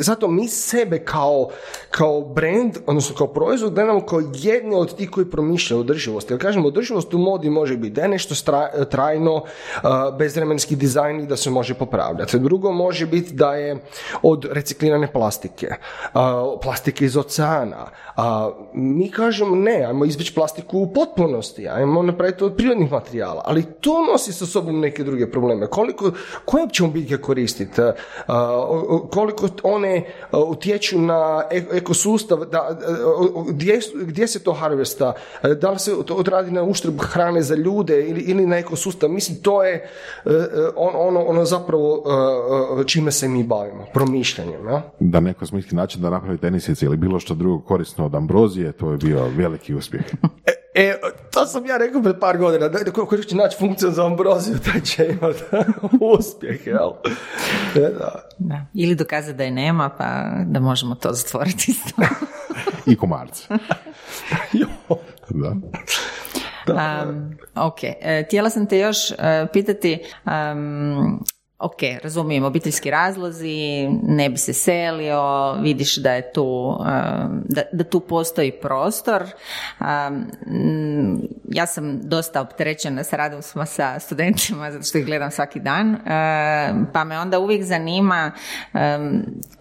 [0.00, 1.48] Zato mi sebe kao,
[1.90, 6.32] kao brand, odnosno kao proizvod, gledamo kao jedne od tih koji promišljaju o održivosti.
[6.32, 9.44] Jer kažemo, održivost u modi može biti da je nešto stra- trajno,
[9.82, 12.38] a, bezvremenski dizajn i da se može popravljati.
[12.38, 13.78] Drugo može biti da je
[14.22, 15.68] od reciklirane plastike,
[16.62, 17.86] plastike iz oceana.
[18.74, 24.06] Mi kažemo ne, ajmo izbjeći plastiku u potpunosti, ajmo napraviti od prirodnih materijala, ali to
[24.12, 25.66] nosi sa sobom neke druge probleme.
[25.66, 26.10] Koliko,
[26.44, 27.80] koje ćemo biljke koristiti,
[29.10, 32.78] koliko one utječu na ekosustav, da,
[33.48, 35.12] gdje, gdje se to harvesta,
[35.60, 39.42] da li se to odradi na uštrb hrane za ljude ili, ili na ekosustav, mislim
[39.42, 40.36] to je e, e,
[40.76, 42.02] on- ono, ono zapravo
[42.80, 44.68] e, čime se mi bavimo, promišljanjem.
[44.68, 44.82] Ja?
[45.00, 48.90] Da neko smisli način da napravi tenisice ili bilo što drugo korisno od ambrozije, to
[48.90, 50.02] je bio veliki uspjeh.
[50.74, 50.94] E,
[51.30, 54.58] to sam ja rekao pred par godina, da da ko će naći funkciju za ambroziju,
[54.58, 55.42] taj će imati
[56.18, 56.90] uspjeh, jel?
[57.76, 58.28] E, da.
[58.38, 58.66] Da.
[58.74, 62.02] Ili dokazati da je nema, pa da možemo to zatvoriti isto.
[62.92, 63.44] I komarce.
[64.52, 64.66] Jo.
[65.30, 65.54] Da.
[67.08, 71.24] Um, ok, e, htjela sam te još e, pitati, um,
[71.60, 76.78] ok, razumijem, obiteljski razlozi, ne bi se selio, vidiš da je tu,
[77.44, 79.24] da, da tu postoji prostor.
[81.48, 85.96] Ja sam dosta opterećena s radom sa studentima, zato što ih gledam svaki dan,
[86.92, 88.32] pa me onda uvijek zanima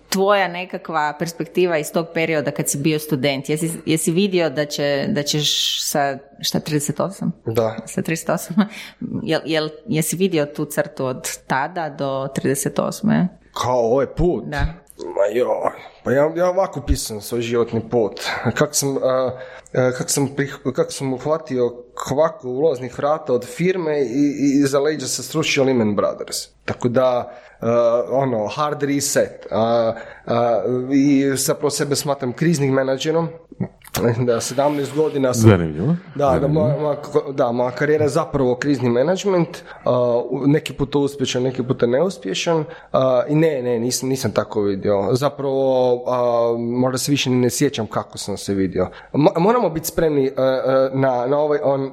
[0.10, 3.50] tvoja nekakva perspektiva iz tog perioda kad si bio student?
[3.50, 7.32] Jesi, jesi vidio da, će, da ćeš sa, šta, 38?
[7.46, 7.78] Da.
[7.86, 8.66] Sa 38?
[9.24, 13.28] Jel, jel, jesi vidio tu crtu od tada do 38?
[13.54, 14.44] Kao ovaj put?
[14.46, 14.66] Da.
[15.06, 15.72] Ma joj,
[16.04, 18.22] pa ja, ja ovako pisam svoj životni put.
[18.56, 18.98] Kako sam,
[19.98, 20.36] kak sam,
[20.76, 24.34] kak sam uhvatio kvaku ulaznih vrata od firme i,
[24.64, 26.38] i za leđa se srušio Lehman Brothers.
[26.66, 27.34] Tako da,
[28.10, 29.48] ono, hard reset.
[30.94, 33.28] I zapravo sebe smatram kriznim menadžerom,
[34.28, 35.50] da 17 godina sam...
[35.50, 35.96] Zanimljivo.
[36.16, 36.96] Da, da, moja,
[37.32, 39.50] da, moja karijera je zapravo krizni menadžment,
[39.86, 42.64] uh, neki put uspješan, neki put neuspješan
[43.30, 45.10] i ne, ne, nisam, nisam tako vidio.
[45.12, 46.04] Zapravo,
[46.58, 48.90] možda se više ne sjećam kako sam se vidio.
[49.38, 50.32] moramo biti spremni
[50.94, 51.92] na, na ovaj, on,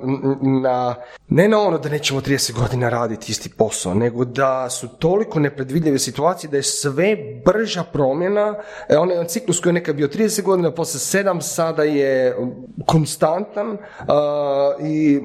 [0.63, 0.95] na,
[1.29, 5.99] ne na ono da nećemo 30 godina raditi isti posao, nego da su toliko nepredvidljive
[5.99, 8.55] situacije da je sve brža promjena,
[8.89, 12.37] e, onaj ciklus koji je nekad bio 30 godina, posle 7 sada je
[12.87, 13.77] konstantan
[14.83, 15.21] i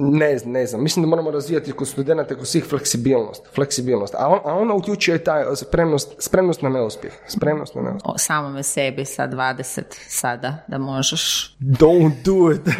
[0.00, 4.38] ne, ne znam, mislim da moramo razvijati kod studenta kod svih fleksibilnost, fleksibilnost, a, on,
[4.44, 8.14] a ona uključuje taj spremnost, spremnost na neuspjeh, spremnost na neuspjeh.
[8.14, 11.56] O samome sebi sa 20 sada da možeš.
[11.60, 12.66] Don't do it.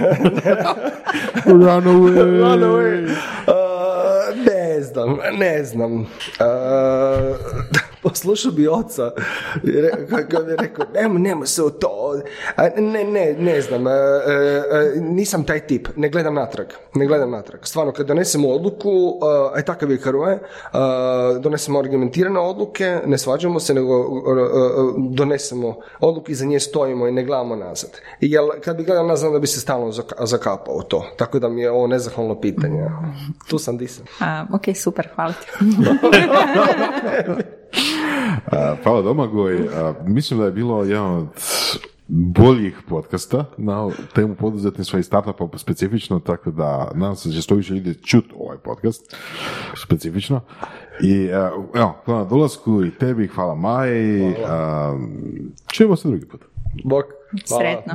[1.47, 2.41] Run away.
[2.41, 3.64] Run away.
[4.75, 6.01] Ne znam, ne znam.
[6.01, 6.07] Uh,
[8.03, 9.11] poslušao bi oca
[10.11, 12.21] kako bi rekao, nema, nema se u to.
[12.77, 13.85] Ne, ne, ne znam.
[15.01, 15.89] Nisam taj tip.
[15.97, 16.67] Ne gledam natrag.
[16.95, 17.61] Ne gledam natrag.
[17.65, 19.21] Stvarno, kad donesemo odluku,
[19.55, 20.39] aj takav je Hrvoje,
[21.41, 24.07] donesemo argumentirane odluke, ne svađamo se, nego
[25.11, 27.91] donesemo odluke i za nje stojimo i ne gledamo nazad.
[28.21, 31.07] Jel, kad bi gledao nazad, da bi se stalno zakapao to.
[31.17, 32.87] Tako da mi je ovo nezahvalno pitanje.
[33.49, 34.05] Tu sam disam.
[34.53, 35.47] ok, super, hvala ti.
[38.83, 39.69] Hvala Domagoj.
[40.07, 41.27] Mislim da je bilo jedan od
[42.09, 47.55] boljih podcasta na temu poduzetništva i startupa specifično, tako da nadam se da će što
[47.55, 49.17] više ljudi čuti ovaj podcast
[49.87, 50.41] specifično.
[51.03, 51.25] I
[51.75, 54.35] evo, hvala na dolasku i tebi, hvala Maji.
[55.67, 56.45] Čujemo se drugi put.
[56.85, 57.05] Bok.
[57.45, 57.95] Sretno.